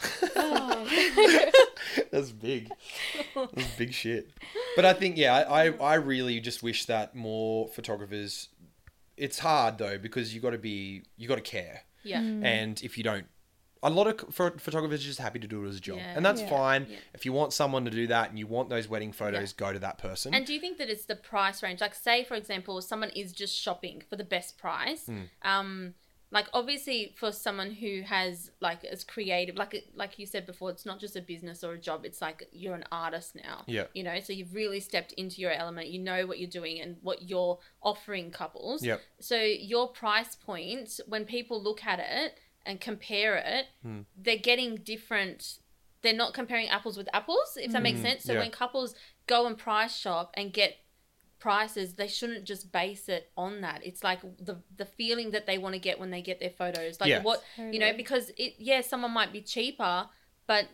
[2.10, 2.70] That's big.
[3.34, 4.30] That's big shit.
[4.76, 8.48] But I think yeah, I, I I really just wish that more photographers.
[9.16, 12.20] It's hard though because you got to be you got to care, Yeah.
[12.20, 13.26] and if you don't,
[13.82, 16.14] a lot of photographers are just happy to do it as a job, Yeah.
[16.16, 16.48] and that's Yeah.
[16.50, 16.86] fine.
[16.88, 16.96] Yeah.
[17.14, 19.78] If you want someone to do that and you want those wedding photos, go to
[19.80, 20.32] that person.
[20.34, 21.80] And do you think that it's the price range?
[21.82, 25.06] Like, say, for example, someone is just shopping for the best price.
[25.06, 25.22] Hmm.
[25.42, 25.94] Um,
[26.32, 30.86] like obviously for someone who has like is creative, like like you said before, it's
[30.86, 32.04] not just a business or a job.
[32.04, 33.64] It's like you're an artist now.
[33.66, 33.84] Yeah.
[33.94, 35.88] You know, so you've really stepped into your element.
[35.88, 38.84] You know what you're doing and what you're offering couples.
[38.84, 39.00] Yep.
[39.20, 44.02] So your price point, when people look at it and compare it, Hmm.
[44.16, 45.58] they're getting different.
[46.02, 48.22] They're not comparing apples with apples, if that makes sense.
[48.24, 48.36] So Hmm.
[48.36, 48.42] yeah.
[48.44, 48.94] when couples
[49.26, 50.76] go and price shop and get
[51.40, 53.80] prices, they shouldn't just base it on that.
[53.84, 57.00] It's like the the feeling that they want to get when they get their photos.
[57.00, 57.22] Like Yeah.
[57.22, 60.08] what you know, because it yeah, someone might be cheaper,
[60.46, 60.66] but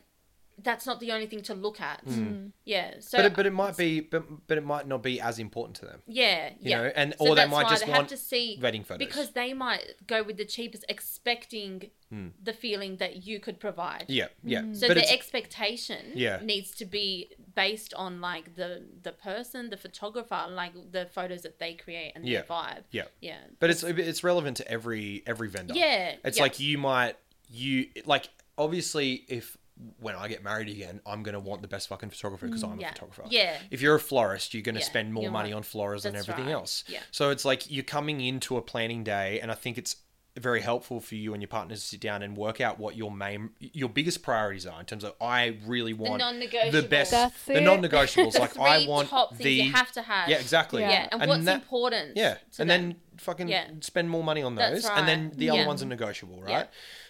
[0.63, 2.05] that's not the only thing to look at.
[2.07, 2.15] Mm.
[2.17, 2.53] Mm.
[2.65, 2.95] Yeah.
[3.01, 3.21] So Mm.
[3.23, 5.85] but it, but it might be, but, but it might not be as important to
[5.87, 6.01] them.
[6.07, 6.77] yeah, You yeah.
[6.79, 9.31] know, and So or they might just they want have to see wedding photos because
[9.33, 12.31] they might go with the cheapest, expecting mm.
[12.43, 14.07] the feeling that you could provide.
[14.09, 14.63] Yeah, yeah.
[14.73, 16.41] So but the expectation Yeah.
[16.43, 21.59] needs to be based on like the the person, the photographer, like the photos that
[21.59, 22.41] they create and Yeah.
[22.43, 22.85] their vibe.
[22.91, 23.39] yeah, Yeah.
[23.61, 25.75] but it's it's relevant to every every vendor.
[25.75, 26.17] Yeah.
[26.25, 26.43] It's yeah.
[26.43, 27.17] like you might
[27.51, 28.29] you like
[28.59, 29.57] obviously if
[29.99, 32.81] when I get married again, I'm gonna want the best fucking photographer because mm, I'm
[32.81, 32.89] yeah.
[32.89, 33.25] a photographer.
[33.29, 33.57] Yeah.
[33.71, 35.57] If you're a florist, you're gonna Yeah, spend more you're money right.
[35.57, 36.59] on flowers and That's everything right.
[36.59, 36.85] else.
[36.89, 37.01] Yeah.
[37.11, 39.97] So it's like you're coming into a planning day, and I think it's
[40.39, 43.11] very helpful for you and your partners to sit down and work out what your
[43.11, 46.89] main your biggest priorities are in terms of I really want the non-negotiables.
[46.91, 47.61] best That's the it.
[47.63, 50.29] non-negotiables like Three I want top things the you have to have.
[50.29, 50.91] yeah exactly Yeah.
[50.91, 52.17] Yeah, and, And what's that- important.
[52.17, 52.83] yeah, to and them.
[52.91, 53.69] then fucking Yeah.
[53.81, 55.39] spend more money on That's those, and then right.
[55.39, 55.67] the other Yeah.
[55.67, 56.51] ones are negotiable, right?
[56.51, 56.65] Yeah.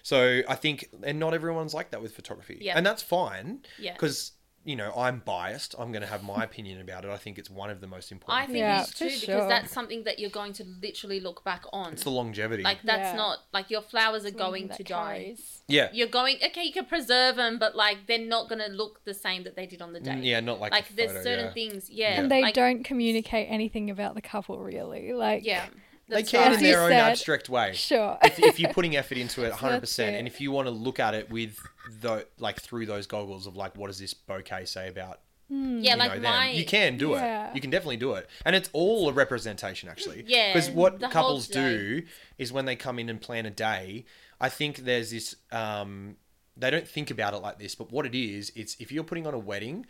[0.05, 2.77] So I think, and not everyone's like that with photography, Yeah.
[2.77, 3.64] and that's fine.
[3.79, 3.93] Yeah.
[3.95, 4.33] because
[4.66, 5.74] you know I'm biased.
[5.78, 7.10] I'm going to have my opinion about it.
[7.10, 8.36] I think it's one of the most important.
[8.38, 8.52] I important.
[8.52, 11.42] think Yeah, it is for too because that's something that you're going to literally look
[11.44, 11.92] back on.
[11.94, 12.62] it's the longevity.
[12.62, 13.16] like that's Yeah.
[13.16, 15.36] not like your flowers are going That to die.
[15.68, 16.64] yeah, You're going okay.
[16.64, 19.66] You can preserve them, but like they're not going to look the same that they
[19.66, 20.10] did on the day.
[20.12, 21.52] Mm, yeah, not like like the there's photo, certain yeah.
[21.52, 21.90] things.
[21.90, 25.12] Yeah, And they like, don't communicate anything about the couple really.
[25.12, 25.66] Like Yeah,
[26.09, 26.59] They that's can right.
[26.59, 27.72] in their own said, abstract way.
[27.74, 28.16] Sure.
[28.22, 31.14] if, if you're putting effort into it 100% and if you want to look at
[31.14, 31.59] it with
[32.00, 35.96] the like through those goggles of like what does this bouquet say about Yeah, you
[35.98, 36.50] like know, my.
[36.50, 37.50] You can do Yeah.
[37.50, 37.54] it.
[37.57, 40.24] You can definitely do it, and it's all a representation actually.
[40.26, 42.02] Yeah, Because what couples do
[42.38, 44.04] is when they come in and plan a day,
[44.40, 45.34] I think there's this.
[45.52, 46.16] Um,
[46.57, 49.26] they don't think about it like this, but what it is, it's if you're putting
[49.26, 49.86] on a wedding,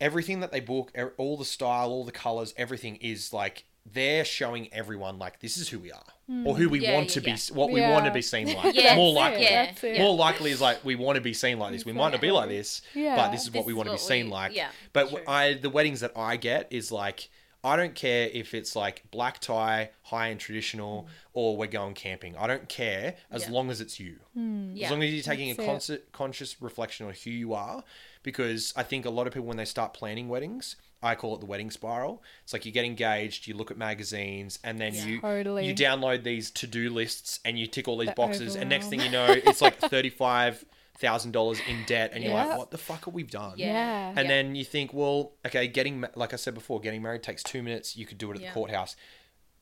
[0.00, 4.24] everything that they book, er- all the style, all the colors, everything is like they're
[4.24, 6.46] showing everyone like this is who we are hmm.
[6.46, 6.80] or who we.
[6.80, 7.34] Yeah, want yeah, to be, yeah.
[7.34, 8.74] s- what we want to be seen like.
[8.78, 9.44] Yeah, More likely.
[9.44, 10.02] it, Yeah.
[10.02, 11.84] More likely is like we want to be seen like this.
[11.84, 14.26] We might not be like this, but this is what we want to be seen
[14.26, 14.54] we- like.
[14.54, 15.20] yeah, but true.
[15.26, 17.28] I the weddings that I get is like
[17.64, 21.08] I don't care if it's like black tie, high and traditional, mm.
[21.32, 22.36] or we're going camping.
[22.36, 23.50] I don't care as Yeah.
[23.50, 24.20] long as it's you.
[24.34, 24.70] Hmm.
[24.76, 24.86] Yeah.
[24.86, 26.12] As long as you're taking That's a it.
[26.12, 27.82] conscious, reflection on who you are,
[28.22, 31.40] because I think a lot of people when they start planning weddings, I call it
[31.40, 32.22] the wedding spiral.
[32.44, 35.66] It's like you get engaged, you look at magazines, and then you Totally.
[35.66, 38.88] you download these to do lists and you tick all these The boxes, and next
[38.88, 40.64] thing you know, it's like thirty five
[40.98, 42.46] thousand dollars in debt, and you're Yeah.
[42.46, 43.54] like, what the fuck have we done?
[43.56, 43.66] Yeah.
[43.66, 44.14] Yeah.
[44.16, 47.62] And then you think, well, okay, getting like I said before, getting married takes two
[47.62, 47.96] minutes.
[47.96, 48.48] You could do it at Yeah.
[48.48, 48.96] the courthouse.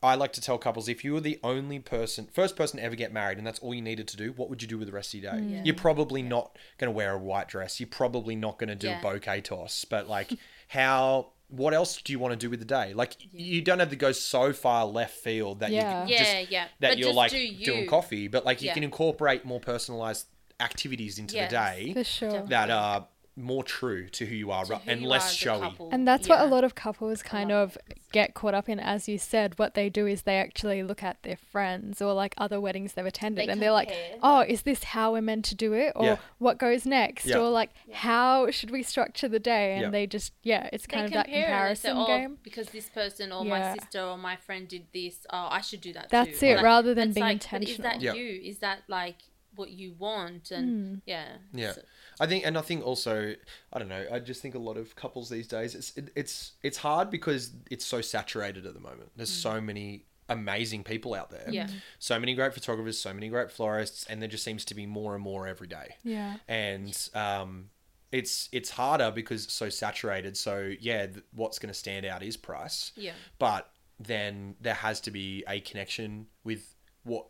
[0.03, 2.95] I like to tell couples if you were the only person, first person to ever
[2.95, 4.93] get married, and that's all you needed to do, what would you do with the
[4.93, 5.37] rest of your day?
[5.39, 5.51] Mm.
[5.51, 5.61] Yeah.
[5.65, 7.79] You're probably not going to wear a white dress.
[7.79, 8.99] You're probably not going to do Yeah.
[8.99, 9.85] a bouquet toss.
[9.85, 10.31] But like,
[10.69, 11.31] how?
[11.49, 12.93] What else do you want to do with the day?
[12.93, 16.03] Like, you don't have to go so far left field that Yeah.
[16.05, 16.63] you Yeah, just yeah.
[16.81, 17.65] that But you're just like do you.
[17.65, 18.27] doing coffee.
[18.27, 20.25] But like, you can incorporate more personalized
[20.59, 21.51] activities into Yes.
[21.51, 22.41] the day For sure.
[22.47, 23.07] that are
[23.39, 25.59] more true to who you are who and you less are showy.
[25.61, 25.89] couple.
[25.91, 27.77] And that's what a lot of couples kind of
[28.11, 29.59] get caught up in, as you said.
[29.59, 33.05] What they do is they actually look at their friends or like other weddings they've
[33.05, 33.91] attended They and they're like,
[34.23, 35.93] oh, is this how we're meant to do it?
[35.95, 36.17] Or Yeah.
[36.39, 37.27] what goes next?
[37.27, 37.37] Yeah.
[37.37, 39.73] Or like, how should we structure the day?
[39.73, 39.89] And Yeah.
[39.91, 42.37] they just, yeah, it's They kind of that compare and they say, comparison oh, game.
[42.41, 43.49] because this person or Yeah.
[43.59, 45.27] my sister or my friend did this.
[45.29, 46.47] Oh, I should do that That's too.
[46.47, 48.15] it, Like, rather than being like, but Is that intentional.
[48.17, 48.19] Yeah.
[48.19, 48.41] you?
[48.41, 49.17] Is that like
[49.57, 50.51] what you want?
[50.51, 51.81] And yeah, Yeah, So-
[52.19, 53.35] I think, and I think also,
[53.73, 54.05] I don't know.
[54.11, 57.51] I just think a lot of couples these days, it's it, it's it's hard because
[57.69, 59.11] it's so saturated at the moment.
[59.15, 61.45] There's so many amazing people out there.
[61.47, 61.53] Mm.
[61.53, 61.67] Yeah.
[61.99, 65.13] so many great photographers, so many great florists, and there just seems to be more
[65.15, 65.95] and more every day.
[66.03, 66.37] Yeah.
[66.47, 67.69] And um,
[68.11, 70.35] it's it's harder because it's so saturated.
[70.37, 72.91] So yeah, th- what's going to stand out is price.
[72.95, 77.27] yeah, but then there has to be a connection with what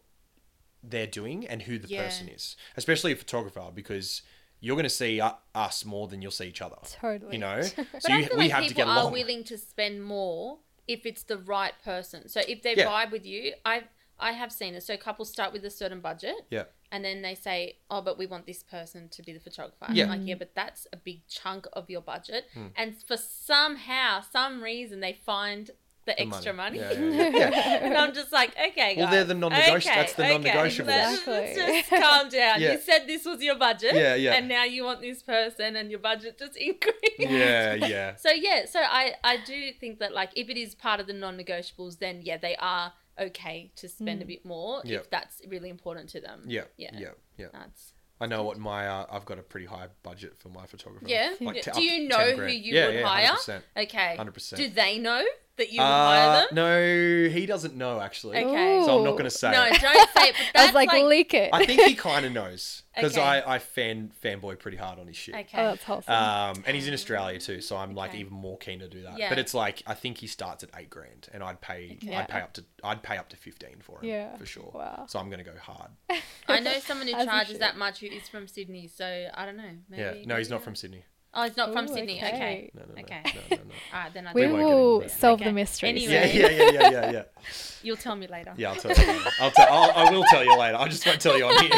[0.89, 2.03] they're doing and who the Yeah.
[2.03, 4.21] person is, especially a photographer, because
[4.59, 5.21] you're going to see
[5.55, 6.77] us more than you'll see each other.
[6.83, 7.33] Totally.
[7.33, 7.61] You know,
[7.91, 10.03] But so I you, feel we like have to people get are willing to spend
[10.03, 12.27] more if it's the right person.
[12.29, 12.87] So if they Yeah.
[12.87, 13.83] vibe with you, I
[14.19, 14.81] I have seen it.
[14.81, 16.33] So couples start with a certain budget.
[16.49, 19.85] Yeah, And then they say, "Oh, but we want this person to be the photographer."
[19.93, 20.05] Yeah.
[20.05, 22.45] I'm like, yeah, but that's a big chunk of your budget.
[22.55, 22.69] Hmm.
[22.75, 25.69] And for somehow, some reason, they find
[26.07, 26.79] the, The extra money.
[26.79, 27.49] Yeah, yeah, yeah.
[27.49, 27.85] Yeah.
[27.85, 28.97] and I'm just like, okay, guys.
[28.97, 30.87] Well, they're the non-negoti- that's the okay, non-negotiables.
[30.87, 31.75] Let's, let's Exactly.
[31.99, 32.61] just calm down.
[32.61, 32.71] Yeah.
[32.71, 33.93] You said this was your budget.
[33.93, 34.33] Yeah, yeah.
[34.33, 37.19] And now you want this person, and your budget just increased.
[37.19, 38.15] yeah, yeah.
[38.15, 41.13] So yeah, so I I do think that like if it is part of the
[41.13, 44.97] non-negotiables, then yeah, they are okay to spend a bit more Yeah.
[44.99, 46.43] if that's really important to them.
[46.45, 46.91] Yeah, Yeah.
[46.93, 47.47] yeah, yeah.
[47.51, 51.05] That's I know what my uh, I've got a pretty high budget for my photographer.
[51.07, 51.33] yeah.
[51.39, 53.27] Like t- do you know who you Yeah, would yeah, hire?
[53.29, 53.61] 100%.
[53.77, 54.15] Okay.
[54.17, 54.55] 100%.
[54.57, 55.23] Do they know?
[55.57, 56.47] That you would hire Uh, them?
[56.53, 58.37] no, he doesn't know actually.
[58.37, 58.83] Okay.
[58.85, 59.51] So I'm not going to say.
[59.51, 59.81] No, it.
[59.81, 60.35] don't say it.
[60.53, 61.49] But I was like, like, leak it.
[61.53, 63.25] I think he kind of knows because Okay.
[63.25, 65.35] I, I fan fanboy pretty hard on his shit.
[65.35, 65.47] okay.
[65.61, 66.13] oh, that's wholesome.
[66.13, 68.19] Um, and he's in Australia too, so I'm like Okay.
[68.19, 69.17] even more keen to do that.
[69.19, 69.29] Yeah.
[69.29, 72.15] But it's like I think he starts at eight grand, and I'd pay Okay.
[72.15, 74.35] I'd pay up to I'd pay up to fifteen for him Yeah.
[74.37, 74.71] for sure.
[74.73, 75.05] Wow.
[75.07, 75.91] So I'm gonna go hard.
[76.47, 77.61] I know someone who As you charges should.
[77.61, 79.63] that much who is from Sydney, so I don't know.
[79.89, 80.13] Maybe, yeah.
[80.25, 81.03] No, he's not from Sydney.
[81.33, 82.17] Oh, he's not from Ooh, Sydney.
[82.17, 82.27] Okay.
[82.27, 82.71] okay.
[82.73, 83.01] No, no, no.
[83.01, 83.21] Okay.
[83.25, 83.73] No, no, no.
[83.93, 85.49] All right, then I we won't will solve Okay.
[85.49, 85.89] the mystery.
[85.89, 86.13] Anyway.
[86.13, 87.23] Yeah, yeah, yeah, yeah, yeah, yeah.
[87.83, 88.53] You'll tell me later.
[88.57, 88.97] Yeah, I'll tell you.
[89.13, 89.29] Later.
[89.39, 89.67] I'll tell.
[89.71, 90.77] I'll, I will tell you later.
[90.77, 91.71] I just won't tell you on here.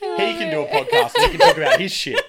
[0.00, 1.12] he can do a podcast.
[1.16, 2.20] and He can talk about his shit.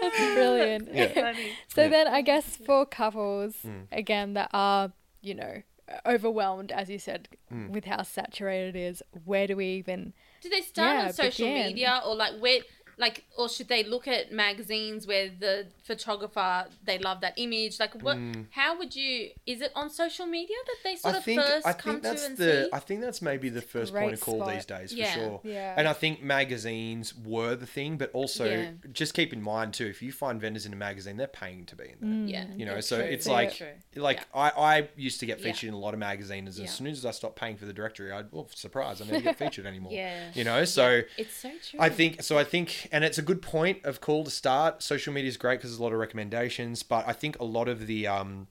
[0.00, 0.88] That's brilliant.
[0.94, 1.32] Yeah.
[1.68, 1.88] So Yeah.
[1.88, 3.86] then I guess for couples Mm.
[3.92, 5.62] again that are, you know,
[6.06, 7.70] overwhelmed as you said Mm.
[7.70, 11.46] with how saturated it is, where do we even Do they start Yeah, on social
[11.46, 11.66] begin.
[11.68, 12.60] media or like where
[12.98, 17.94] like or should they look at magazines where the photographer they love that image like
[18.02, 18.18] what
[18.50, 21.14] how would you is it on social media that they sort Mm.
[21.14, 23.22] I of think first I come think that's to and the see I think that's
[23.22, 24.52] maybe the first Great point of call spot.
[24.54, 25.40] these days for sure.
[25.44, 25.74] Yeah.
[25.76, 28.70] And I think magazines were the thing, but also Yeah.
[28.92, 31.76] just keep in mind too, if you find vendors in a magazine, they're paying to
[31.76, 32.10] be in there.
[32.10, 32.30] Mm.
[32.30, 33.04] yeah You know, that's so true.
[33.06, 33.66] it's Very like true.
[33.96, 34.40] like Yeah.
[34.40, 35.44] I, I used to get Yeah.
[35.46, 36.48] featured in a lot of magazines.
[36.48, 36.66] As Yeah.
[36.66, 39.66] soon as I stopped paying for the directory, I well surprise, I never get featured
[39.66, 39.92] anymore.
[39.92, 40.30] Yeah.
[40.34, 42.36] You know, so it's so true I think so.
[42.38, 44.82] I think, and it's a good point of call to start.
[44.82, 47.68] Social media is great because there's a lot of recommendations, but I think a lot
[47.68, 48.48] of the um,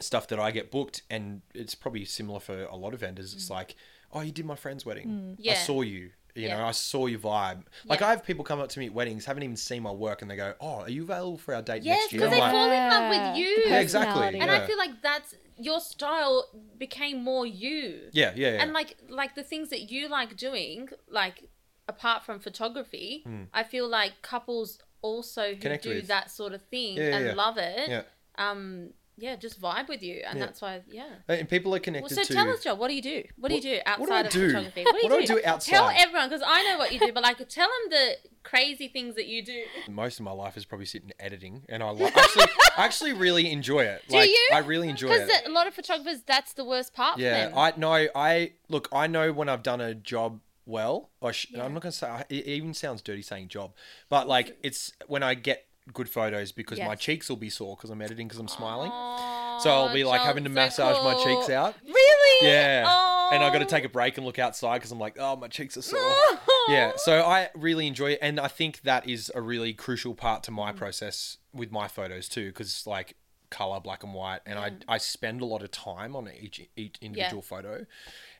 [0.00, 3.32] stuff that I get booked, and it's probably similar for a lot of vendors.
[3.34, 3.76] It's like,
[4.12, 5.06] oh, you did my friend's wedding.
[5.08, 5.36] I Mm.
[5.38, 5.54] Yeah.
[5.54, 6.10] saw you.
[6.36, 7.62] You know, I saw your vibe.
[7.84, 8.08] Like Yeah.
[8.08, 10.28] I have people come up to me at weddings, haven't even seen my work, and
[10.28, 12.50] they go, "Oh, are you available for our date yes next year?" because they like,
[12.50, 14.26] fall in love with you Yeah, exactly.
[14.26, 14.62] and Yeah.
[14.62, 18.62] I feel like that's your style became more you yeah, yeah, yeah.
[18.64, 21.44] and like like the things that you like doing like
[21.88, 25.60] apart from photography i feel like couples also who.
[25.60, 26.06] Connect do with.
[26.08, 27.34] that sort of thing Yeah, and yeah.
[27.34, 28.02] love it yeah.
[28.38, 30.46] um yeah just vibe with you and Yeah.
[30.46, 32.34] that's why yeah And people are well, connected so to.
[32.34, 34.26] tell us Joe what do you do what do you do what do I outside
[34.26, 34.46] of do?
[34.48, 36.90] photography what do you What do I do do tell everyone because i know what
[36.92, 40.32] you do but like tell them the crazy things that you do most of my
[40.32, 42.44] life is probably sitting editing, and I like actually,
[42.76, 44.02] I actually really enjoy it.
[44.08, 44.48] Do you?
[44.52, 45.26] I really enjoy it.
[45.26, 48.08] because a lot of photographers that's the worst part Yeah, for them I know.
[48.14, 48.88] I look.
[48.92, 51.10] I know when I've done a job well.
[51.20, 51.64] Or sh- Yeah.
[51.64, 52.24] I'm not gonna say.
[52.28, 53.72] It even sounds dirty saying job,
[54.08, 57.90] but like it's when I get good photos because my cheeks will be sore because
[57.90, 58.90] I'm editing because I'm smiling.
[58.90, 61.74] Aw, so I'll be like having to massage my cheeks out.
[61.84, 62.48] Really?
[62.48, 65.36] Yeah, and I got to take a break and look outside because I'm like, oh,
[65.36, 66.00] my cheeks are sore.
[66.68, 70.42] yeah, so I really enjoy it, and I think that is a really crucial part
[70.44, 70.54] to Mm.
[70.56, 73.14] my process with my photos too, because like
[73.50, 76.96] color, black and white, and I I spend a lot of time on each each
[77.00, 77.86] individual photo,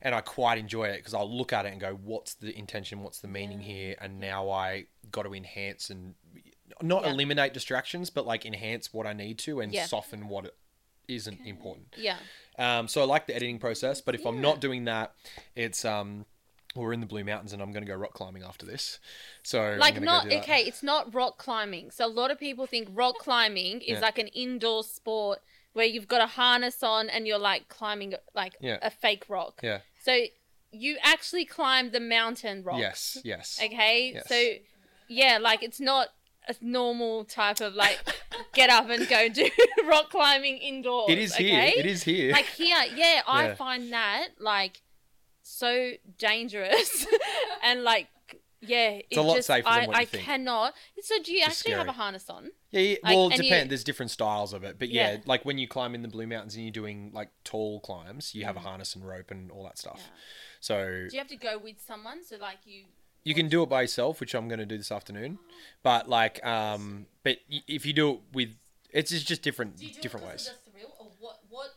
[0.02, 3.02] and I quite enjoy it because I'll look at it and go, what's the intention,
[3.02, 6.14] what's the meaning here, and now I got to enhance and
[6.82, 7.10] not Yeah.
[7.10, 9.86] eliminate distractions, but like enhance what I need to and Yeah.
[9.86, 10.56] soften what
[11.06, 11.94] isn't important.
[11.96, 12.18] Yeah.
[12.58, 15.14] Um, so I like the editing process, but if I'm not doing that,
[15.54, 16.24] it's um,
[16.74, 18.98] we're in the Blue Mountains and I'm going to go rock climbing after this.
[19.42, 21.90] So Like not okay, it's not rock climbing.
[21.90, 24.00] So a lot of people think rock climbing is Yeah.
[24.00, 25.40] like an indoor sport
[25.72, 28.78] where you've got a harness on and you're like climbing like Yeah.
[28.82, 29.60] a fake rock.
[29.62, 29.80] Yeah.
[30.02, 30.24] So
[30.72, 32.78] you actually climb the mountain rock.
[32.80, 33.18] Yes.
[33.24, 33.60] Yes.
[33.62, 34.12] Okay?
[34.14, 34.28] Yes.
[34.28, 34.54] So
[35.08, 36.08] yeah, like it's not
[36.48, 37.98] a normal type of like
[38.54, 39.48] get up and go do
[39.86, 41.06] rock climbing indoors.
[41.08, 41.72] It is here.
[41.76, 42.32] It is here.
[42.32, 43.54] Like here, yeah, I Yeah.
[43.54, 44.82] find that like
[45.44, 47.06] so dangerous
[47.62, 48.08] and like
[48.66, 50.24] yeah, it's a lot just, safer than I, what you I think.
[50.24, 50.72] cannot.
[51.02, 52.50] So do you It's actually have a harness on?
[52.70, 52.80] yeah.
[52.80, 52.96] yeah.
[53.02, 55.18] like, Well, it and you- There's different styles of it, but yeah, Yeah.
[55.26, 58.46] like when you climb in the Blue Mountains and you're doing like tall climbs, you
[58.46, 59.96] have a harness and rope and all that stuff.
[60.00, 60.06] Mm.
[60.06, 60.20] Yeah.
[60.60, 60.76] So
[61.10, 62.24] Do you have to go with someone?
[62.24, 62.84] So like you
[63.22, 65.38] you can do it by yourself, which I'm going to do this afternoon.
[65.82, 67.36] But like, um, but
[67.68, 68.54] if you do it with,
[68.90, 70.50] it's just just different different ways.
[70.72, 71.68] thrill or what what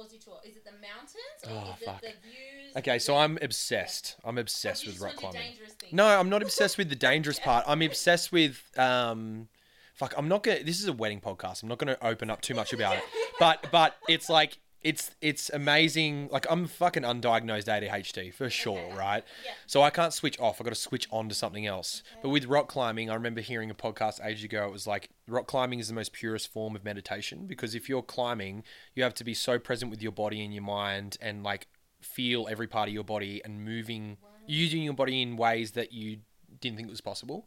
[0.00, 0.48] draws you to it?
[0.50, 2.02] Is it the mountains or Oh, is fuck.
[2.02, 2.76] it the views?
[2.76, 4.16] Okay, so I'm obsessed.
[4.24, 5.40] I'm obsessed with rock climbing.
[5.42, 5.92] dangerous things?
[5.92, 7.64] No, I'm not obsessed with the dangerous part.
[7.66, 9.48] I'm obsessed with um
[9.94, 11.62] fuck, I'm not gonna this is a wedding podcast.
[11.62, 13.02] I'm not gonna open up too much about it.
[13.38, 16.28] But but it's like it's it's amazing.
[16.32, 19.22] Like I'm fucking undiagnosed ADHD for sure, right?
[19.44, 19.52] Yeah.
[19.66, 20.60] So I can't switch off.
[20.60, 22.02] I got to switch on to something else.
[22.22, 24.66] But with rock climbing, I remember hearing a podcast ages ago.
[24.66, 28.02] It was like rock climbing is the most purest form of meditation because if you're
[28.02, 28.62] climbing,
[28.94, 31.66] you have to be so present with your body and your mind and like
[32.00, 34.16] feel every part of your body and moving,
[34.46, 36.18] using your body in ways that you
[36.60, 37.46] didn't think was possible.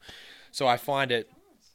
[0.52, 1.30] So I find it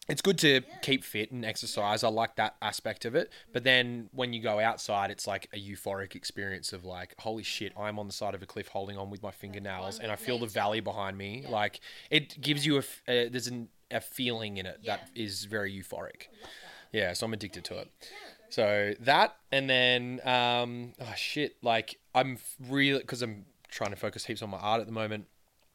[0.08, 2.02] it's good to keep fit and exercise.
[2.02, 3.30] I like that aspect of it.
[3.52, 7.72] But then when you go outside, it's like a euphoric experience of like, holy shit,
[7.78, 10.38] I'm on the side of a cliff holding on with my fingernails and I feel
[10.38, 11.44] the valley behind me.
[11.48, 11.80] Like
[12.10, 16.28] it gives you a, uh, there's an, a feeling in it that is very euphoric.
[16.90, 17.90] Yeah, so I'm addicted to it.
[18.48, 22.38] So that, and then um, oh shit, like I'm
[22.68, 25.26] really because I'm trying to focus heaps on my art at the moment.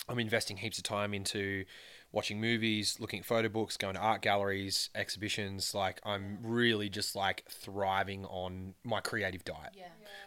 [0.09, 1.65] I'm investing heaps of time into
[2.13, 5.73] watching movies, looking at photo books, going to art galleries, exhibitions.
[5.75, 9.73] Like I'm really just like thriving on my creative diet,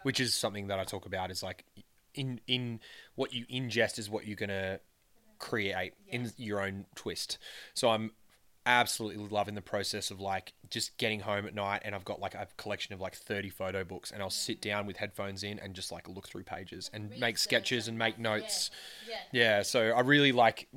[0.03, 1.31] which is something that I talk about.
[1.31, 1.65] Is like
[2.15, 2.81] in in
[3.15, 4.81] what you ingest is what you're gonna
[5.39, 7.39] create in your own twist.
[7.73, 8.11] So I'm
[8.67, 12.35] absolutely loving the process of like just getting home at night and I've got like
[12.35, 15.73] a collection of like 30 photo books and I'll sit down with headphones in and
[15.73, 18.71] just like look through pages and make sketches and make notes.
[19.09, 19.63] Yeah, yeah.
[19.63, 20.69] so I really like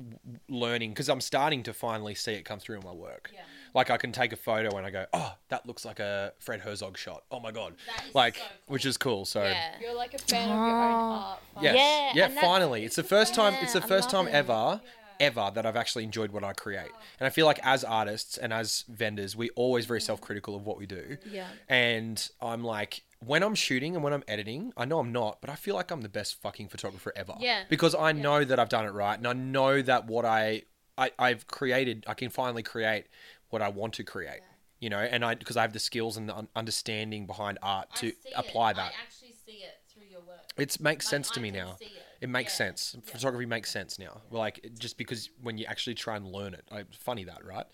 [0.48, 3.30] learning because I'm starting to finally see it come through in my work.
[3.34, 3.40] Yeah.
[3.74, 6.60] Like I can take a photo and I go, "Oh, that looks like a Fred
[6.60, 7.74] Herzog shot." Oh my god.
[8.14, 9.24] Like which is cool.
[9.24, 9.74] So Yeah.
[9.80, 11.38] You're like a fan of your own art.
[11.60, 12.14] Yes.
[12.16, 12.84] Yeah, Yeah, finally.
[12.84, 14.34] It's the first time it's the first time it.
[14.34, 14.80] ever
[15.20, 16.90] ever that I've actually enjoyed what I create.
[16.92, 17.02] Oh.
[17.20, 20.04] And I feel like as artists and as vendors, we always very mm.
[20.04, 21.18] self-critical of what we do.
[21.30, 21.46] Yeah.
[21.68, 25.50] And I'm like when I'm shooting and when I'm editing, I know I'm not, but
[25.50, 27.34] I feel like I'm the best fucking photographer ever.
[27.38, 27.64] Yeah.
[27.68, 30.62] Because I know that I've done it right and I know that what I,
[30.96, 33.06] I I've created, I can finally create
[33.50, 34.40] what I want to create.
[34.80, 38.14] You know, and I because I have the skills and the understanding behind art to
[38.34, 38.92] apply that.
[39.02, 40.38] actually see it through your work.
[40.56, 41.76] It makes sense to me now.
[42.20, 42.96] It makes sense.
[43.04, 44.20] Photography makes sense now.
[44.30, 47.66] Like just because when you actually try and learn it, like, funny that, right?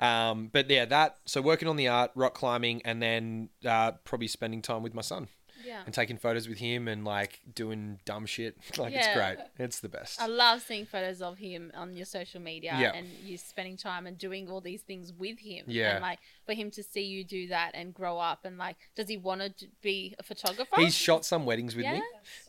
[0.00, 1.18] Um, but yeah, that.
[1.26, 5.02] So working on the art, rock climbing, and then uh, probably spending time with my
[5.02, 5.28] son
[5.64, 5.82] Yeah.
[5.84, 8.56] and taking photos with him and like doing dumb shit.
[8.78, 9.36] Like it's great.
[9.58, 10.20] It's the best.
[10.20, 12.92] I love seeing photos of him on your social media Yeah.
[12.94, 15.64] and you spending time and doing all these things with him.
[15.68, 15.92] Yeah.
[15.96, 19.08] And like for him to see you do that and grow up and like, does
[19.08, 20.76] he want to be a photographer?
[20.80, 21.94] He's shot some weddings with Yeah?
[21.94, 22.02] me.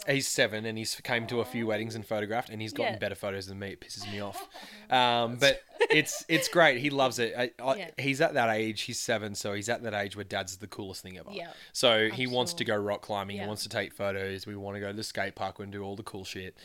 [0.07, 2.99] He's seven and he's came to a few weddings and photographed, and he's gotten Yeah.
[2.99, 3.69] better photos than me.
[3.71, 4.47] It pisses me off.
[4.89, 6.77] Um, but it's it's great.
[6.79, 7.33] He loves it.
[7.35, 7.89] I, I, Yeah.
[7.97, 8.81] He's at that age.
[8.81, 11.31] He's seven, so he's at that age where dad's the coolest thing ever.
[11.31, 11.49] Yeah.
[11.71, 13.39] So he I'm wants to go rock climbing.
[13.39, 14.45] He wants to take photos.
[14.45, 16.55] We want to go to the skate park and do all the cool shit.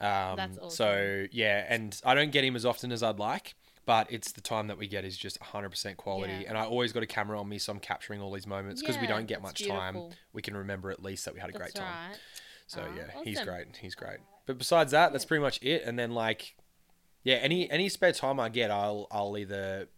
[0.00, 0.30] Yeah.
[0.32, 3.54] Um, That's So yeah, and I don't get him as often as I'd like.
[3.88, 6.34] But it's the time that we get is just 100% quality.
[6.34, 6.50] Yeah.
[6.50, 8.98] And I always got a camera on me, so I'm capturing all these moments because
[8.98, 10.10] we don't get that's much time.
[10.34, 12.10] We can remember at least that we had a great time.
[12.10, 12.18] right.
[12.66, 13.74] So Oh, yeah, he's great.
[13.78, 14.18] He's great.
[14.44, 15.84] But besides that, that's pretty much it.
[15.84, 16.54] And then like,
[17.24, 19.88] yeah, any any spare time I get, I'll I'll either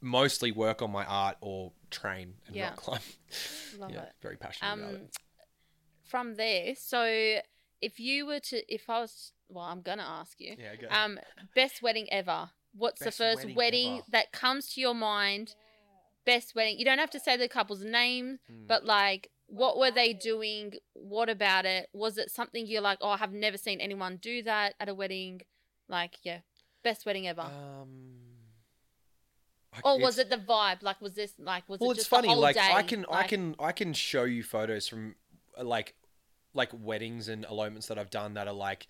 [0.00, 2.70] mostly work on my art or train and Yeah.
[2.70, 3.00] rock climb.
[3.78, 4.12] Love yeah, it.
[4.22, 5.16] very passionate about Um, it.
[6.02, 7.38] from there, so
[7.80, 10.88] if you were to, if I was, well, I'm gonna ask you, Yeah, go.
[10.90, 11.20] um,
[11.54, 12.50] best wedding ever.
[12.76, 15.54] What's Best the first wedding wedding, that comes to your mind?
[16.24, 16.78] Best wedding.
[16.78, 18.66] You don't have to say the couple's name, Hmm.
[18.66, 20.74] but like, what were they doing?
[20.94, 21.88] What about it?
[21.92, 24.94] Was it something you're like, oh, I have never seen anyone do that at a
[24.94, 25.42] wedding?
[25.88, 26.40] Like, yeah,
[26.82, 27.42] best wedding ever.
[27.42, 28.14] um,
[29.72, 30.82] I- or was it the vibe?
[30.82, 32.28] Like, was this like, was Well, it it's just the funny.
[32.28, 32.70] whole Like day?
[32.72, 35.14] I can I can I can show you photos from
[35.62, 35.94] like
[36.54, 38.86] like weddings and elopements that I've done that are like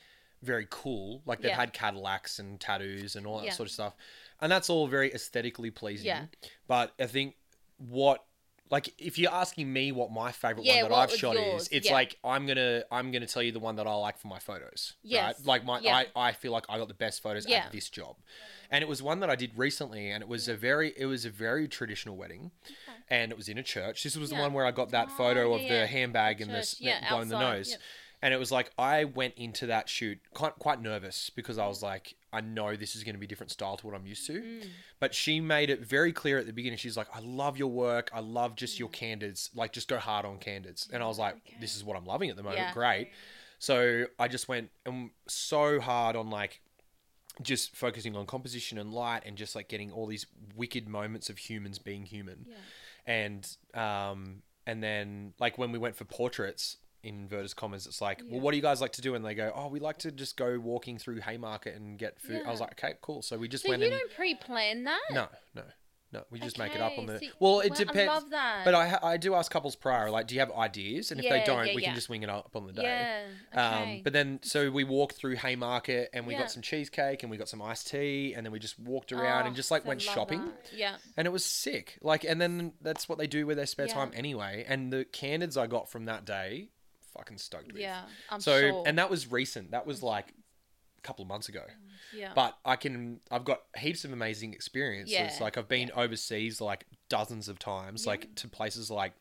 [0.46, 1.22] very cool.
[1.26, 1.56] Like they've Yeah.
[1.56, 3.52] had Cadillacs and tattoos and all that Yeah.
[3.52, 3.94] sort of stuff,
[4.40, 6.06] and that's all very aesthetically pleasing.
[6.06, 6.26] Yeah.
[6.66, 7.34] But I think
[7.78, 8.24] what
[8.68, 11.62] like if you're asking me what my favorite Yeah, one that I've shot yours?
[11.62, 11.92] is, it's Yeah.
[11.92, 14.94] like I'm gonna I'm gonna tell you the one that I like for my photos.
[15.04, 15.36] Yes.
[15.38, 15.46] Right?
[15.46, 15.94] Like my Yeah.
[16.16, 17.66] I, I feel like I got the best photos Yeah.
[17.66, 18.16] at this job.
[18.68, 21.24] And it was one that I did recently and it was a very it was
[21.24, 22.50] a very traditional wedding.
[23.08, 24.02] And it was in a church.
[24.02, 25.86] This was the one where I got that Oh, photo of the yeah.
[25.86, 27.70] handbag and the Yeah, blowing the nose.
[27.70, 27.80] Yep.
[28.22, 31.82] And it was like I went into that shoot quite quite nervous because I was
[31.82, 34.26] like, I know this is going to be a different style to what I'm used
[34.28, 34.40] to.
[34.40, 34.64] Mm.
[35.00, 36.78] But she made it very clear at the beginning.
[36.78, 38.10] She's like, I love your work.
[38.12, 38.78] I love just Mm.
[38.80, 39.50] your candids.
[39.54, 40.88] Like, just go hard on candids.
[40.92, 42.60] And I was like, this is what I'm loving at the moment.
[42.60, 42.72] Yeah.
[42.72, 43.10] Great.
[43.58, 46.60] So I just went and so hard on like
[47.42, 51.36] just focusing on composition and light and just like getting all these wicked moments of
[51.38, 52.46] humans being human.
[53.06, 58.22] And um and then like when we went for portraits in inverted commas, it's like,
[58.30, 59.14] well, what do you guys like to do?
[59.14, 62.42] And they go, oh, we like to just go walking through Haymarket and get food.
[62.46, 63.22] I was like, okay, cool.
[63.22, 65.00] So we just So went you and don't pre-plan that?
[65.12, 65.62] no, no,
[66.12, 66.22] no.
[66.30, 67.20] We just make it up on the.
[67.40, 68.06] well, it well, I depends.
[68.12, 68.62] love that.
[68.64, 71.10] But I I do ask couples prior, like, do you have ideas?
[71.10, 71.88] And if they don't, yeah, we yeah.
[71.88, 73.24] can just wing it up on the day.
[73.52, 73.78] Yeah.
[73.78, 76.40] Um, but then, so we walked through Haymarket and we Yeah.
[76.40, 79.44] got some cheesecake and we got some iced tea and then we just walked around
[79.44, 80.70] Oh, and just like I went shopping that.
[80.74, 80.96] Yeah.
[81.16, 81.98] and it was sick.
[82.00, 83.94] Like, and then that's what they do with their spare Yeah.
[83.94, 84.64] time anyway.
[84.68, 86.70] And the candids I got from that day,
[87.16, 87.80] fucking stoked with.
[87.80, 88.02] Yeah.
[88.30, 88.82] I'm So, sure.
[88.86, 89.70] and that was recent.
[89.70, 90.32] That was like
[90.98, 92.32] a couple of months ago mm, yeah.
[92.34, 95.12] but I can I've got heaps of amazing experiences.
[95.12, 99.12] Yeah, Like I've been overseas like dozens of times, like to places like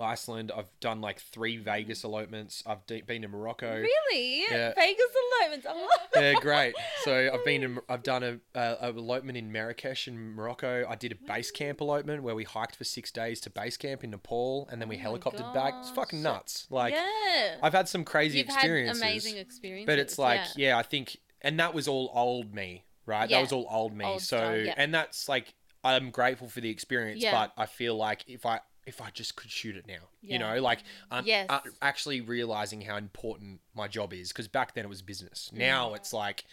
[0.00, 0.52] Iceland.
[0.56, 2.62] I've done like three Vegas elopements.
[2.66, 3.74] I've de- been to Morocco.
[3.80, 4.44] Really?
[4.50, 4.72] Yeah.
[4.74, 5.06] Vegas
[5.42, 5.66] elopements.
[5.66, 6.74] I love Yeah, great.
[7.04, 10.84] So I've been in, I've done a, a, a elopement in Marrakesh in Morocco.
[10.88, 14.04] I did a base camp elopement where we hiked for six days to base camp
[14.04, 15.74] in Nepal, and then we Oh helicoptered back.
[15.80, 16.66] It's fucking nuts.
[16.70, 17.56] Like yeah.
[17.62, 19.86] I've had some crazy You've experiences, had amazing experiences.
[19.86, 20.68] but it's like yeah.
[20.70, 20.78] yeah.
[20.78, 23.28] I think, and that was all old me, right?
[23.28, 23.38] Yeah.
[23.38, 24.04] That was all old me.
[24.04, 27.32] Old so style, and that's like I'm grateful for the experience, Yeah.
[27.32, 30.60] but I feel like if I if I just could shoot it now, you know,
[30.60, 30.80] like
[31.10, 31.46] I'm Yes.
[31.50, 35.50] uh, actually realizing how important my job is because back then it was business.
[35.54, 35.58] Mm.
[35.58, 36.44] Now it's like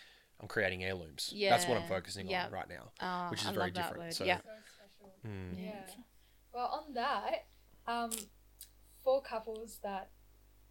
[0.42, 1.32] I'm creating heirlooms.
[1.34, 1.50] Yeah.
[1.52, 2.46] That's what I'm focusing Yeah.
[2.48, 4.14] on right now, Ah, which is I very different.
[4.14, 4.38] So yeah.
[4.38, 5.14] So special.
[5.26, 5.64] mm.
[5.64, 5.86] Yeah.
[6.54, 7.46] Well, on that,
[7.88, 8.12] um,
[9.04, 10.10] for couples that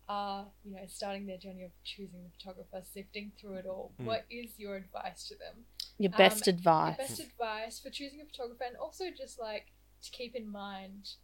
[0.07, 4.05] are, you know, starting their journey of choosing the photographer, sifting through it all, Mm.
[4.05, 5.65] what is your advice to them?
[5.97, 6.97] Your Um, best Your advice.
[6.99, 11.15] best advice for choosing a photographer, and also just like to keep in mind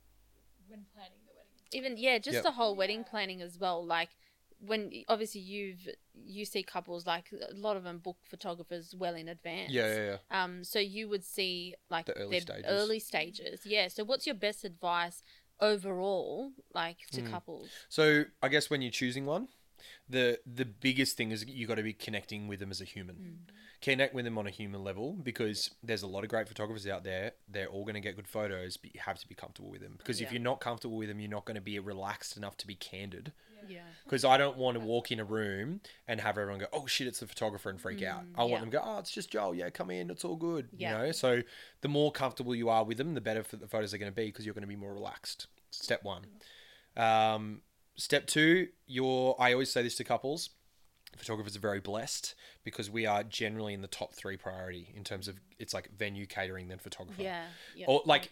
[0.71, 1.53] when planning the wedding.
[1.73, 2.45] even yeah just Yep.
[2.45, 3.11] the whole wedding Yeah.
[3.11, 4.11] planning as well like
[4.59, 9.29] when obviously you've you see couples like a lot of them book photographers well in
[9.29, 10.43] advance yeah, yeah, yeah.
[10.43, 12.65] um so you would see like The early their stages.
[12.69, 15.23] early stages yeah so what's your best advice
[15.61, 17.31] overall like to Mm.
[17.31, 19.49] couples So I guess when you're choosing one,
[20.09, 23.17] the the biggest thing is you got to be connecting with them as a human.
[23.17, 23.55] Mm.
[23.83, 27.03] Connect with them on a human level because there's a lot of great photographers out
[27.03, 27.33] there.
[27.49, 29.95] They're all going to get good photos, but you have to be comfortable with them.
[29.97, 32.67] Because if you're not comfortable with them, you're not going to be relaxed enough to
[32.67, 33.33] be candid.
[33.67, 36.87] yeah Because I don't want to walk in a room and have everyone go, "Oh
[36.87, 38.23] shit, it's the photographer," and freak out.
[38.25, 39.55] Mm, I want them to go, "Oh, it's just Joel.
[39.55, 40.11] Yeah, come in.
[40.11, 40.99] It's all good." Yeah.
[40.99, 41.13] You know.
[41.13, 41.43] So
[41.81, 44.17] the more comfortable you are with them, the better for the photos are going to
[44.17, 45.47] be because you're going to be more relaxed.
[45.71, 46.27] Step one.
[46.97, 47.63] Um,
[47.97, 49.37] step two, you're.
[49.39, 50.51] I always say this to couples.
[51.17, 52.35] Photographers are very blessed
[52.65, 56.25] because we are generally in the top three priority in terms of it's like venue
[56.27, 57.45] catering then photographer yeah
[57.77, 58.31] yeah or like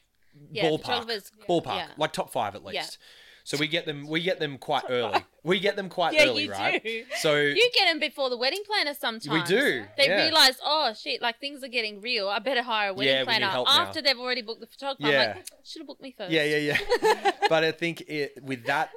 [0.53, 1.07] Yeah, ballpark,
[1.49, 1.89] ballpark, yeah.
[1.99, 2.99] like top five at least.
[3.45, 5.25] So we get them, we get them quite early.
[5.43, 6.85] We get them quite Yeah, early, you right?
[6.85, 7.05] do.
[7.17, 9.29] So you get them before the wedding planner sometimes.
[9.29, 12.29] We do, They realize, oh shit, like things are getting real.
[12.29, 13.65] I better hire a wedding Yeah, we planner now.
[13.67, 15.11] after they've already booked the photographer.
[15.11, 15.21] Yeah.
[15.31, 16.31] I'm like, should have booked me first.
[16.31, 17.31] yeah, yeah, yeah.
[17.49, 18.91] but I think it, with that,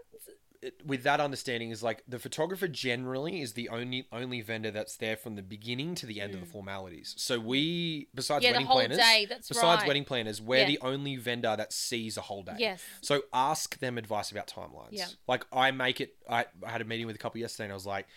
[0.86, 5.16] with that understanding is like the photographer generally is the only only vendor that's there
[5.18, 7.16] from the beginning to the end of the formalities.
[7.18, 8.48] So we, besides Mm.
[8.48, 9.88] Yeah, wedding planners, day, besides right.
[9.88, 10.68] wedding planners, we're Yeah.
[10.68, 12.56] the only vendor that sees a whole day.
[12.60, 12.84] Yes.
[13.02, 14.90] So ask them advice about timelines.
[14.92, 15.08] Yeah.
[15.28, 16.16] Like I make it.
[16.30, 18.08] I, I had a meeting with a couple yesterday, and I was like,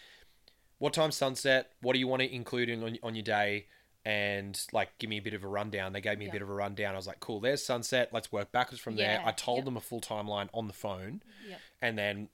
[0.79, 1.71] "What time sunset?
[1.81, 3.67] What do you want to include in on, on your day?"
[4.07, 5.95] And like, give me a bit of a rundown.
[5.95, 6.31] They gave me Yeah.
[6.31, 6.93] a bit of a rundown.
[6.93, 8.11] I was like, "Cool, there's sunset.
[8.13, 9.65] Let's work backwards from there." I told Yep.
[9.65, 11.61] them a full timeline on the phone, Yep.
[11.81, 12.29] and then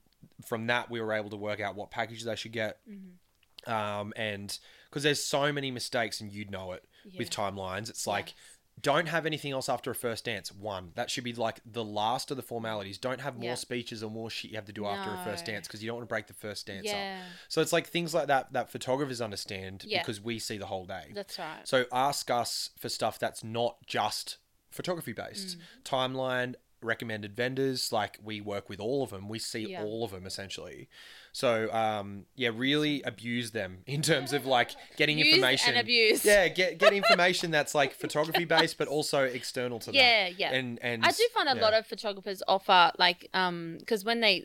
[0.45, 2.79] from that we were able to work out what packages they should get.
[2.89, 3.71] Mm-hmm.
[3.71, 4.57] Um, and
[4.89, 6.83] because there's so many mistakes, and you'd know it
[7.17, 7.89] with timelines.
[7.89, 8.35] It's like Yes.
[8.81, 10.51] don't have anything else after a first dance.
[10.51, 12.97] One, that should be like the last of the formalities.
[12.97, 13.55] Don't have more Yeah.
[13.55, 15.97] speeches or more shit you have to do after a first dance because you don't
[15.97, 16.95] want to break the first dance up.
[16.95, 17.21] Yeah.
[17.49, 19.99] So it's like things like that that photographers understand Yeah.
[20.01, 21.11] because we see the whole day.
[21.13, 21.67] That's right.
[21.67, 24.37] So ask us for stuff that's not just
[24.71, 25.57] photography based.
[25.59, 25.61] Mm.
[25.83, 29.27] Timeline, recommended vendors, like we work with all of them.
[29.29, 29.83] We see Yeah.
[29.83, 30.89] all of them essentially.
[31.31, 36.25] So um, yeah, really abuse them in terms of like getting Use information and abuse.
[36.25, 39.95] Yeah, get get information that's like photography based but also external to that.
[39.95, 40.51] Yeah, yeah.
[40.53, 41.61] And and I do find a yeah.
[41.61, 44.43] lot of photographers offer like um because when they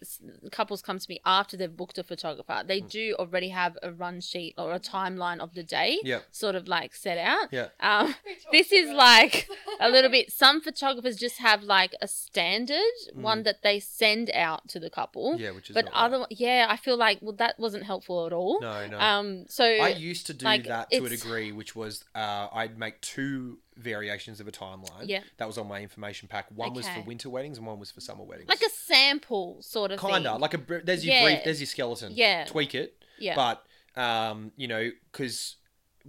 [0.52, 2.90] couples come to me after they've booked a photographer, they Mm.
[2.90, 6.24] do already have a run sheet or a timeline of the day, Yep.
[6.30, 7.48] sort of like set out.
[7.50, 7.68] Yeah.
[7.80, 8.14] Um,
[8.52, 9.48] this is like
[9.80, 10.30] a little bit.
[10.30, 15.34] Some photographers just have like a standard one that they send out to the couple.
[15.34, 15.38] Mm.
[15.40, 16.04] Yeah, which is but not right.
[16.04, 18.60] other yeah, I feel like well that wasn't helpful at all.
[18.60, 18.98] No, no.
[18.98, 22.78] Um, so I used to do like, that to a degree, which was uh, I'd
[22.78, 25.04] make two variations of a timeline.
[25.04, 25.20] Yeah.
[25.36, 26.46] That was on my information pack.
[26.54, 28.48] One was for winter weddings and one was for summer weddings.
[28.48, 30.40] like a sample sort of kinda thing.
[30.40, 31.24] like a there's your Yeah.
[31.24, 32.12] brief, there's your skeleton.
[32.14, 32.44] Yeah.
[32.44, 33.02] Tweak it.
[33.18, 33.34] Yeah.
[33.34, 33.62] But
[34.00, 35.56] um, you know, because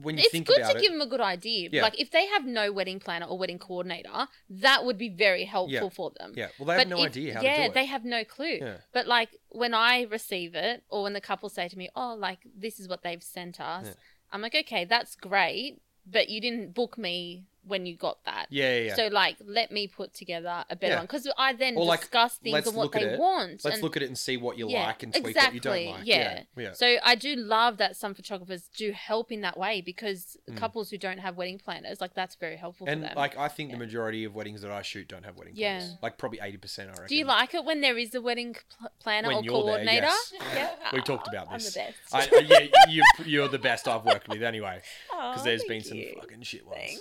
[0.02, 1.70] when you it's think good about to it, give them a good idea.
[1.72, 1.82] Yeah.
[1.82, 5.74] Like if they have no wedding planner or wedding coordinator, that would be very helpful
[5.74, 5.90] Yeah.
[5.90, 6.34] for them.
[6.36, 7.74] yeah, well, they have But no if- idea how yeah, to do it.
[7.74, 8.58] they have no clue.
[8.62, 8.78] Yeah.
[8.94, 12.40] But like when I receive it, or when the couple say to me, "Oh, like
[12.56, 13.96] this is what they've sent us,".
[14.32, 18.74] I'm like, "Okay, that's great, but you didn't book me when you got that." yeah,
[18.76, 18.96] yeah, yeah.
[18.96, 20.98] So like, let me put together a better Yeah.
[21.00, 23.20] one because I then Or, like, discuss things let's on what look at they it.
[23.20, 23.64] want.
[23.64, 25.86] Let's and- look at it and see what you like and tweak what you don't
[25.86, 26.06] like.
[26.06, 26.44] Yeah.
[26.56, 26.74] Yeah, yeah.
[26.74, 30.58] So I do love that some photographers do help in that way because Mm.
[30.58, 33.16] couples who don't have wedding planners, like that's very helpful and for them.
[33.18, 35.78] like I think the majority of weddings that I shoot don't have wedding Yeah.
[35.80, 35.98] planners.
[36.02, 36.90] Like probably eighty percent.
[36.90, 37.08] I reckon.
[37.08, 39.62] do you like it when there is a wedding pl- planner When or you're there,
[39.64, 40.06] coordinator?
[40.08, 40.34] yes.
[40.54, 40.70] Yeah.
[40.94, 41.74] We've talked about I'm this.
[41.74, 41.98] the best.
[42.14, 44.82] I, I- yeah, you, you're the best I've worked with anyway.
[45.12, 47.00] Because there's been some fucking shit ones.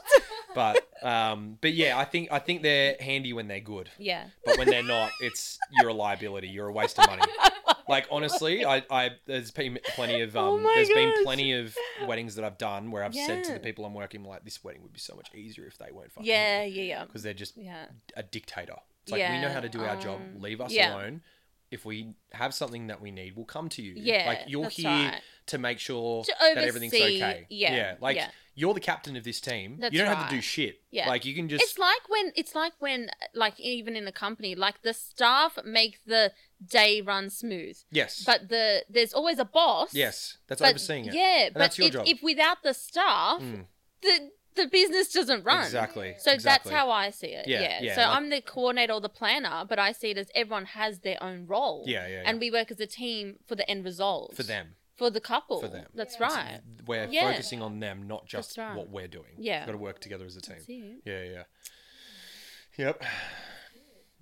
[0.56, 3.90] But um, but yeah, I think I think they're handy when they're good.
[3.98, 4.24] Yeah.
[4.44, 6.48] But when they're not, it's you're a liability.
[6.48, 7.22] You're a waste of money.
[7.88, 11.22] Like honestly, I, I there's been plenty of um, Oh there's been gosh.
[11.22, 11.76] plenty of
[12.08, 13.54] weddings that I've done where I've said to Yeah.
[13.58, 16.10] the people I'm working like this wedding would be so much easier if they weren't
[16.10, 17.04] fucking Yeah, yeah, yeah.
[17.04, 17.84] because they're just Yeah.
[18.16, 18.74] a dictator.
[19.04, 20.20] It's like we know how to do our job.
[20.20, 20.94] um, Leave us yeah.
[20.96, 21.22] alone.
[21.70, 23.94] If we have something that we need, we'll come to you.
[23.96, 25.20] Yeah, like you're that's here right.
[25.46, 27.46] To make sure To that everything's okay.
[27.48, 27.94] yeah, yeah.
[28.00, 28.30] like yeah.
[28.54, 29.76] you're the captain of this team.
[29.78, 30.80] That's you don't have to do shit.
[30.90, 31.08] Yeah.
[31.08, 34.54] like you can just It's like when it's like when like even in a company,
[34.54, 36.32] like the staff make the
[36.66, 37.76] day run smooth.
[37.90, 39.94] yes, But the there's always a boss.
[39.94, 41.14] yes, that's but, overseeing it.
[41.14, 42.04] Yeah, And but that's your if, job.
[42.08, 43.66] if without the staff, Mm.
[44.02, 45.62] the the business doesn't run.
[45.64, 46.14] Exactly.
[46.18, 46.70] So exactly.
[46.70, 47.46] that's how I see it.
[47.46, 47.78] Yeah, Yeah.
[47.82, 50.64] yeah, so like- I'm the coordinator or the planner, but I see it as everyone
[50.64, 51.84] has their own role.
[51.86, 52.22] Yeah, yeah, yeah.
[52.24, 54.34] And we work as a team for the end result.
[54.34, 54.76] for them.
[54.96, 55.60] For the couple.
[55.60, 55.86] For them.
[55.94, 56.60] That's right.
[56.86, 57.30] We're Yeah.
[57.30, 58.74] focusing on them, not just right.
[58.74, 59.34] what we're doing.
[59.38, 59.66] Yeah.
[59.66, 60.56] got to work together as a team.
[60.56, 61.02] That's it.
[61.04, 61.42] Yeah, yeah.
[62.78, 63.02] Yep.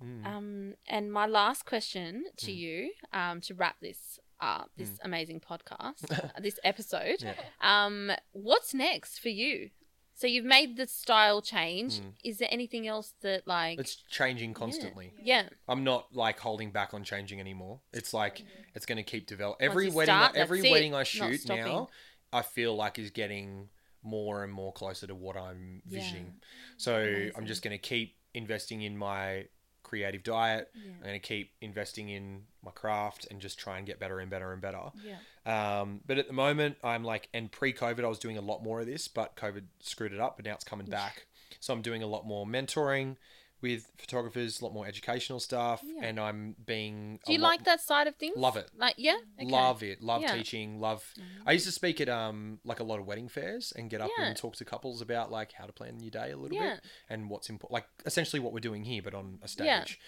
[0.03, 0.25] Mm.
[0.25, 6.11] Um, and my last question to you, um, to wrap this up, this amazing podcast,
[6.11, 7.35] uh, this episode, Mm.
[7.35, 7.85] Yeah.
[7.85, 9.69] um, what's next for you?
[10.17, 11.99] So you've made the style change.
[11.99, 12.13] Mm.
[12.23, 13.79] Is there anything else that like?
[13.79, 15.11] It's changing constantly.
[15.21, 15.49] yeah.
[15.67, 17.81] I'm not like holding back on changing anymore.
[17.91, 18.43] It's like
[18.73, 19.65] it's going to keep developing.
[19.67, 20.71] Every wedding, start, I- every that's it.
[20.71, 21.89] wedding I shoot now,
[22.31, 23.67] I feel like is getting
[24.03, 25.99] more and more closer to what I'm Yeah.
[25.99, 26.33] visioning.
[26.77, 29.47] So I'm just going to keep investing in my
[29.85, 30.69] creative diet.
[30.75, 34.29] I'm going to keep investing in my craft and just try and get better and
[34.29, 34.91] better and better.
[35.03, 35.79] Yeah.
[35.79, 38.81] Um, but at the moment, I'm like, and pre-COVID, I was doing a lot more
[38.81, 40.35] of this, but COVID screwed it up.
[40.35, 41.27] But now it's coming back,
[41.59, 43.15] so I'm doing a lot more mentoring
[43.61, 46.03] with photographers, a lot more educational stuff, Yeah.
[46.05, 47.19] and I'm being.
[47.25, 48.35] Do you lot- like that side of things?
[48.37, 48.69] Love it.
[48.77, 49.17] Like yeah.
[49.41, 49.49] Okay.
[49.49, 50.01] Love it.
[50.03, 50.29] Love Yeah.
[50.29, 50.37] Mm-hmm.
[50.37, 50.79] teaching.
[50.79, 51.13] Love.
[51.45, 54.11] I used to speak at um like a lot of wedding fairs and get up
[54.17, 54.25] Yeah.
[54.25, 57.29] and talk to couples about like how to plan your day a little bit and
[57.29, 57.73] what's important.
[57.73, 59.83] Like essentially what we're doing here, but on a Yeah.
[59.83, 59.99] stage.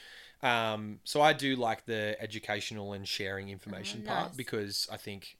[0.44, 5.38] Um, so I do like the educational and sharing information Oh, part because I think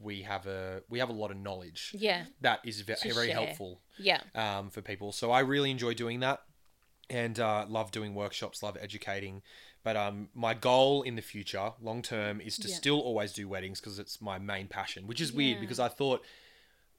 [0.00, 2.24] we have a we have a lot of knowledge Yeah.
[2.40, 3.34] that is ve- very share.
[3.34, 4.20] helpful Yeah.
[4.34, 5.12] um, for people.
[5.12, 6.42] So I really enjoy doing that,
[7.10, 9.42] and uh, love doing workshops, love educating.
[9.84, 12.74] But um, my goal in the future, long term, is to Yeah.
[12.74, 15.06] still always do weddings because it's my main passion.
[15.06, 15.60] Which is weird Yeah.
[15.60, 16.22] because I thought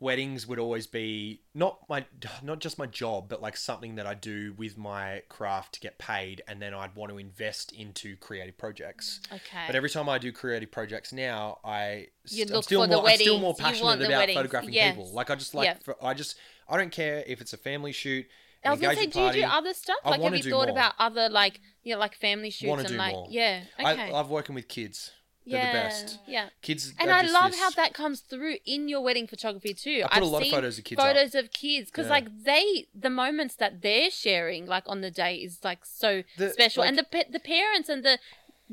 [0.01, 2.05] weddings would always be not my
[2.41, 5.97] not just my job, but like something that I do with my craft to get
[5.97, 9.19] paid, and then I'd want to invest into creative projects.
[9.31, 9.65] Okay.
[9.67, 12.95] But every time I do creative projects now, I You st- I'm still for the
[12.95, 13.79] more I'm still more weddings.
[13.79, 14.37] You want passionate about weddings.
[14.37, 15.11] photographing people.
[15.11, 16.35] Like I just like for, I just
[16.67, 18.25] I don't care if it's a family shoot.
[18.65, 19.97] I was gonna say, do you do other stuff?
[20.03, 20.77] I like, have wanna you do thought more.
[20.77, 23.27] about other like, you know, like family shoots Wanna and do like, more.
[23.29, 25.11] yeah, okay, I love working with kids.
[25.45, 26.19] They're yeah, the best.
[26.27, 26.49] yeah.
[26.61, 30.03] Kids And I just love this- how that comes through in your wedding photography too.
[30.05, 31.07] I put I've a lot of photos of kids up.
[31.07, 32.11] Photos of kids because Yeah.
[32.11, 36.51] like they, the moments that they're sharing like on the day is like so The-
[36.51, 38.19] special, like- and the pa- the parents and the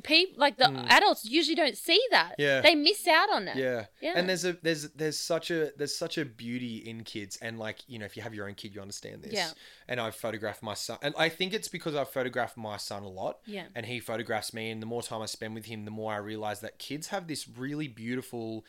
[0.03, 0.85] people like the hmm.
[0.89, 2.35] adults usually don't see that.
[2.39, 2.61] Yeah.
[2.61, 3.87] they miss out on that Yeah.
[4.01, 4.13] Yeah.
[4.17, 7.79] And there's a there's there's such a there's such a beauty in kids and like,
[7.87, 9.33] you know, if you have your own kid you understand this.
[9.33, 9.51] Yeah.
[9.89, 13.09] And I've photographed my son and I think it's because I've photographed my son a
[13.09, 13.39] lot.
[13.47, 13.65] Yeah.
[13.75, 16.19] And he photographs me and the more time I spend with him, the more I
[16.19, 18.65] realize that kids have this really beautiful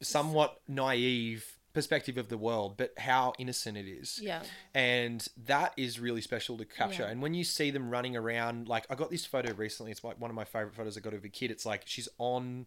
[0.00, 4.18] somewhat naive perspective of the world, but how innocent it is.
[4.22, 4.42] Yeah.
[4.74, 7.02] and that is really special to capture.
[7.04, 7.10] Yeah.
[7.10, 9.92] And when you see them running around, like I got this photo recently.
[9.92, 11.50] It's like one of my favorite photos I got of a kid.
[11.50, 12.66] It's like she's on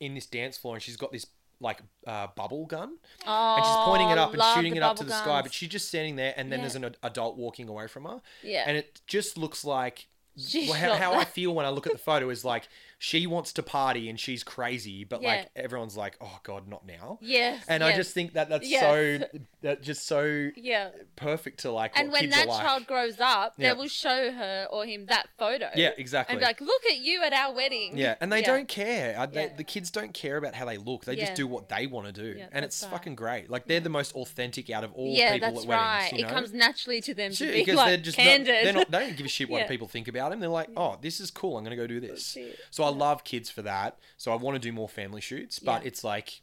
[0.00, 1.26] in this dance floor and she's got this
[1.60, 5.04] like uh, bubble gun Oh, and she's pointing it up and shooting it up to
[5.04, 5.42] the sky.
[5.42, 6.62] But she's just standing there, and then Yeah.
[6.64, 8.20] there's an adult walking away from her.
[8.42, 8.64] Yeah.
[8.66, 10.06] and it just looks like.
[10.54, 12.66] Well, how, how I feel when I look at the photo is like
[13.04, 17.18] she wants to party and she's crazy, but like everyone's like, "Oh God, not now!"
[17.20, 18.80] Yes, and I just think that that's Yes.
[18.80, 20.90] so that just so yeah.
[21.16, 22.62] perfect to like And when that are like.
[22.64, 23.74] child grows up, Yeah.
[23.74, 25.68] they will show her or him that photo.
[25.74, 26.34] Yeah, exactly.
[26.34, 27.98] And be like, look at you at our wedding.
[27.98, 28.46] Yeah, and they Yeah.
[28.46, 29.26] don't care.
[29.32, 31.04] They, The kids don't care about how they look.
[31.04, 31.24] They Yeah.
[31.24, 32.92] just do what they want to do, Yeah, and it's right.
[32.92, 33.50] fucking great.
[33.50, 35.82] Like they're the most authentic out of all Yeah, people that's at weddings.
[35.82, 36.12] right.
[36.12, 36.28] You know?
[36.28, 38.64] It comes naturally to them Sure, to be because like they're just not, candid.
[38.64, 38.90] they're not.
[38.92, 39.66] They don't give a shit what Yeah.
[39.68, 40.38] people think about them.
[40.38, 41.58] They're like, oh, this is cool.
[41.58, 42.38] I'm gonna go do this.
[42.70, 43.98] So I love kids for that.
[44.16, 45.88] So I want to do more family shoots, but Yeah.
[45.88, 46.40] it's like,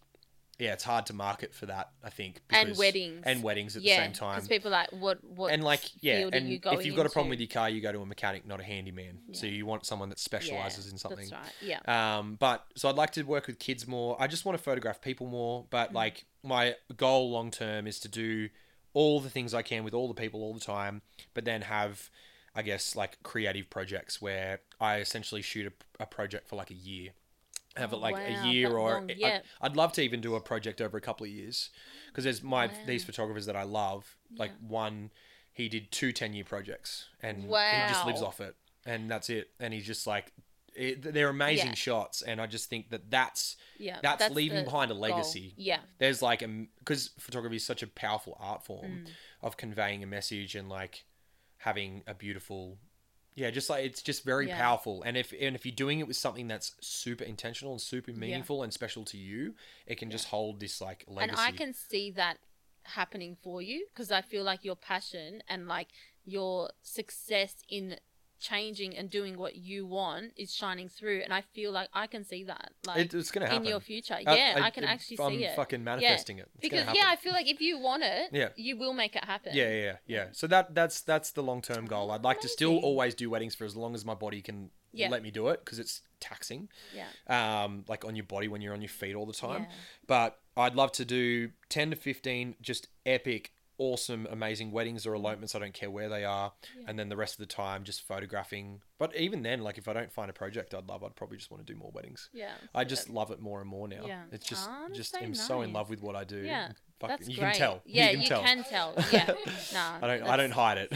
[0.57, 1.91] yeah, it's hard to market for that.
[2.03, 3.23] I think and because- weddings.
[3.25, 4.35] and weddings at yeah, the same time.
[4.35, 7.29] Because people like, what, what and like yeah, and you if you've got a problem
[7.29, 9.19] with your car, you go to a mechanic, not a handyman.
[9.31, 11.29] So you want someone that specializes Yeah, in something.
[11.29, 11.31] That's
[11.61, 11.79] right.
[11.87, 12.17] Yeah.
[12.17, 14.17] Um, but so I'd like to work with kids more.
[14.19, 15.65] I just want to photograph people more.
[15.69, 18.49] But like my goal long term is to do
[18.93, 22.09] all the things I can with all the people all the time, but then have,
[22.59, 26.75] I guess, like creative projects where I essentially shoot a, a project for like a
[26.91, 27.09] year.
[27.77, 29.39] have it like wow, a year or yeah.
[29.61, 31.69] I'd, love to even do a project over a couple of years
[32.07, 32.73] because there's my Wow.
[32.85, 34.17] these photographers that I love.
[34.37, 34.67] Like Yeah.
[34.67, 35.11] one,
[35.53, 37.49] he did two 10 year projects and he
[37.93, 38.55] just lives off it,
[38.85, 39.51] and that's it.
[39.59, 40.33] And he's just like.
[40.75, 41.73] It, they're amazing Yeah.
[41.87, 45.01] shots, and I just think that that's Yeah, that's, leaving behind a goal.
[45.01, 45.53] legacy.
[45.57, 46.47] Yeah, There's like a
[46.77, 49.09] because photography is such a powerful art form Mm.
[49.41, 51.03] of conveying a message and like
[51.59, 52.77] having a beautiful
[53.35, 54.57] yeah just like it's just very Yeah.
[54.57, 55.03] powerful.
[55.03, 58.63] And if and if you're doing it with something that's super intentional and super meaningful
[58.63, 59.55] and special to you
[59.85, 62.37] it can just hold this like legacy and I can see that
[62.83, 65.89] happening for you because I feel like your passion and like
[66.25, 67.97] your success in
[68.39, 72.23] changing and doing what you want is shining through, and I feel like I can
[72.23, 74.15] see that like it, it's gonna happen in your future.
[74.15, 75.55] I- Yeah, I, can it- actually I'm see it.
[75.55, 78.49] fucking manifesting it It's because yeah, I feel like if you want it, Yeah.
[78.55, 79.51] you will make it happen.
[79.55, 80.25] yeah, yeah, yeah, yeah.
[80.31, 82.11] So that that's that's the long term goal.
[82.11, 85.09] I'd like to still always do weddings for as long as my body can Yeah.
[85.09, 86.69] let me do it because it's taxing.
[86.95, 89.63] yeah, um, like on your body when you're on your feet all the time.
[89.63, 89.75] Yeah.
[90.07, 95.15] But I'd love to do 10 to 15 just epic, awesome, amazing weddings or mm.
[95.15, 95.55] elopements.
[95.55, 96.53] I don't care where they are.
[96.87, 98.81] And then the rest of the time, just photographing.
[98.99, 101.49] But even then, like if I don't find a project I'd love, I'd probably just
[101.49, 102.29] want to do more weddings.
[102.33, 102.53] yeah.
[102.75, 104.05] I just love it more and more now.
[104.05, 104.23] Yeah.
[104.31, 106.37] It's just, Oh, just so I'm so in love with what I do.
[106.37, 107.53] Yeah, Fuck, That's you great.
[107.53, 107.81] can tell.
[107.85, 108.93] Yeah, you can tell.
[109.11, 109.33] Yeah,
[109.73, 110.23] nah, I don't.
[110.23, 110.93] I don't hide it.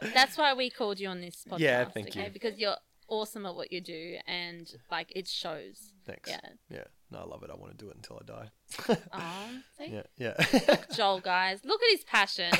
[0.12, 1.60] That's why we called you on this podcast.
[1.60, 2.24] Yeah, thank okay?
[2.24, 2.30] you.
[2.30, 2.76] Because you're
[3.08, 5.92] awesome at what you do, and like it shows.
[6.06, 6.30] Thanks.
[6.30, 6.40] Yeah.
[6.70, 6.84] Yeah.
[7.10, 7.50] No, I love it.
[7.52, 8.98] I want to do it until I die.
[9.12, 10.02] Um, yeah.
[10.16, 10.76] Yeah.
[10.94, 12.50] Joel, guys, look at his passion.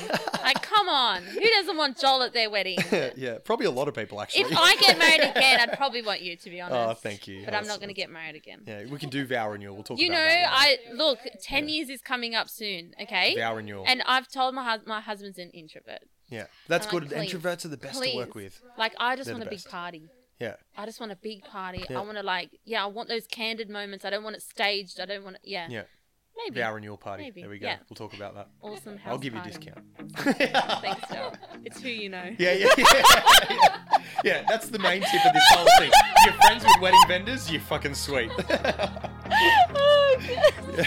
[0.41, 2.79] like, come on, who doesn't want Joel at their wedding?
[3.17, 3.39] yeah.
[3.45, 4.43] Probably a lot of people actually.
[4.43, 6.77] If I get married again, I'd probably want you to be honest.
[6.77, 7.45] Oh, thank you.
[7.45, 8.63] But I'm not going to get married again.
[8.67, 9.75] Yeah, we can do vow renewal.
[9.75, 10.17] We'll talk You know.
[10.19, 11.19] I look.
[11.43, 12.95] Ten years is coming up soon.
[13.03, 13.35] Okay.
[13.37, 13.85] vow renewal.
[13.87, 16.01] And I've told my hus- my husband's an introvert.
[16.29, 17.11] yeah, that's I'm good.
[17.11, 18.45] like, please, Introverts are the best to work please.
[18.45, 18.63] with.
[18.79, 20.09] Like I just They're want a big party.
[20.39, 21.85] Yeah, I just want a big party.
[21.89, 21.99] Yeah.
[21.99, 24.05] I want to like, yeah, I want those candid moments.
[24.05, 25.01] I don't want it staged.
[25.01, 25.43] I don't want it.
[25.45, 25.67] Yeah.
[25.71, 25.83] yeah.
[26.37, 26.61] Maybe.
[26.61, 27.23] Vow renewal party.
[27.23, 27.67] Maybe, There we go.
[27.67, 27.79] yeah.
[27.89, 28.49] We'll talk about that.
[28.61, 29.79] Awesome house I'll give you a discount.
[30.19, 31.35] Thanks, Joel.
[31.65, 32.35] It's who you know.
[32.39, 32.85] Yeah, yeah, yeah,
[33.51, 33.77] yeah.
[34.23, 35.91] Yeah, that's the main tip of this whole thing.
[36.27, 38.31] You're friends with wedding vendors, you're fucking sweet.
[38.39, 40.87] oh, God.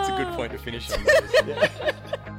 [0.00, 1.02] It's a good point to finish on.
[1.04, 1.70] that, isn't it?
[1.80, 2.31] Yeah.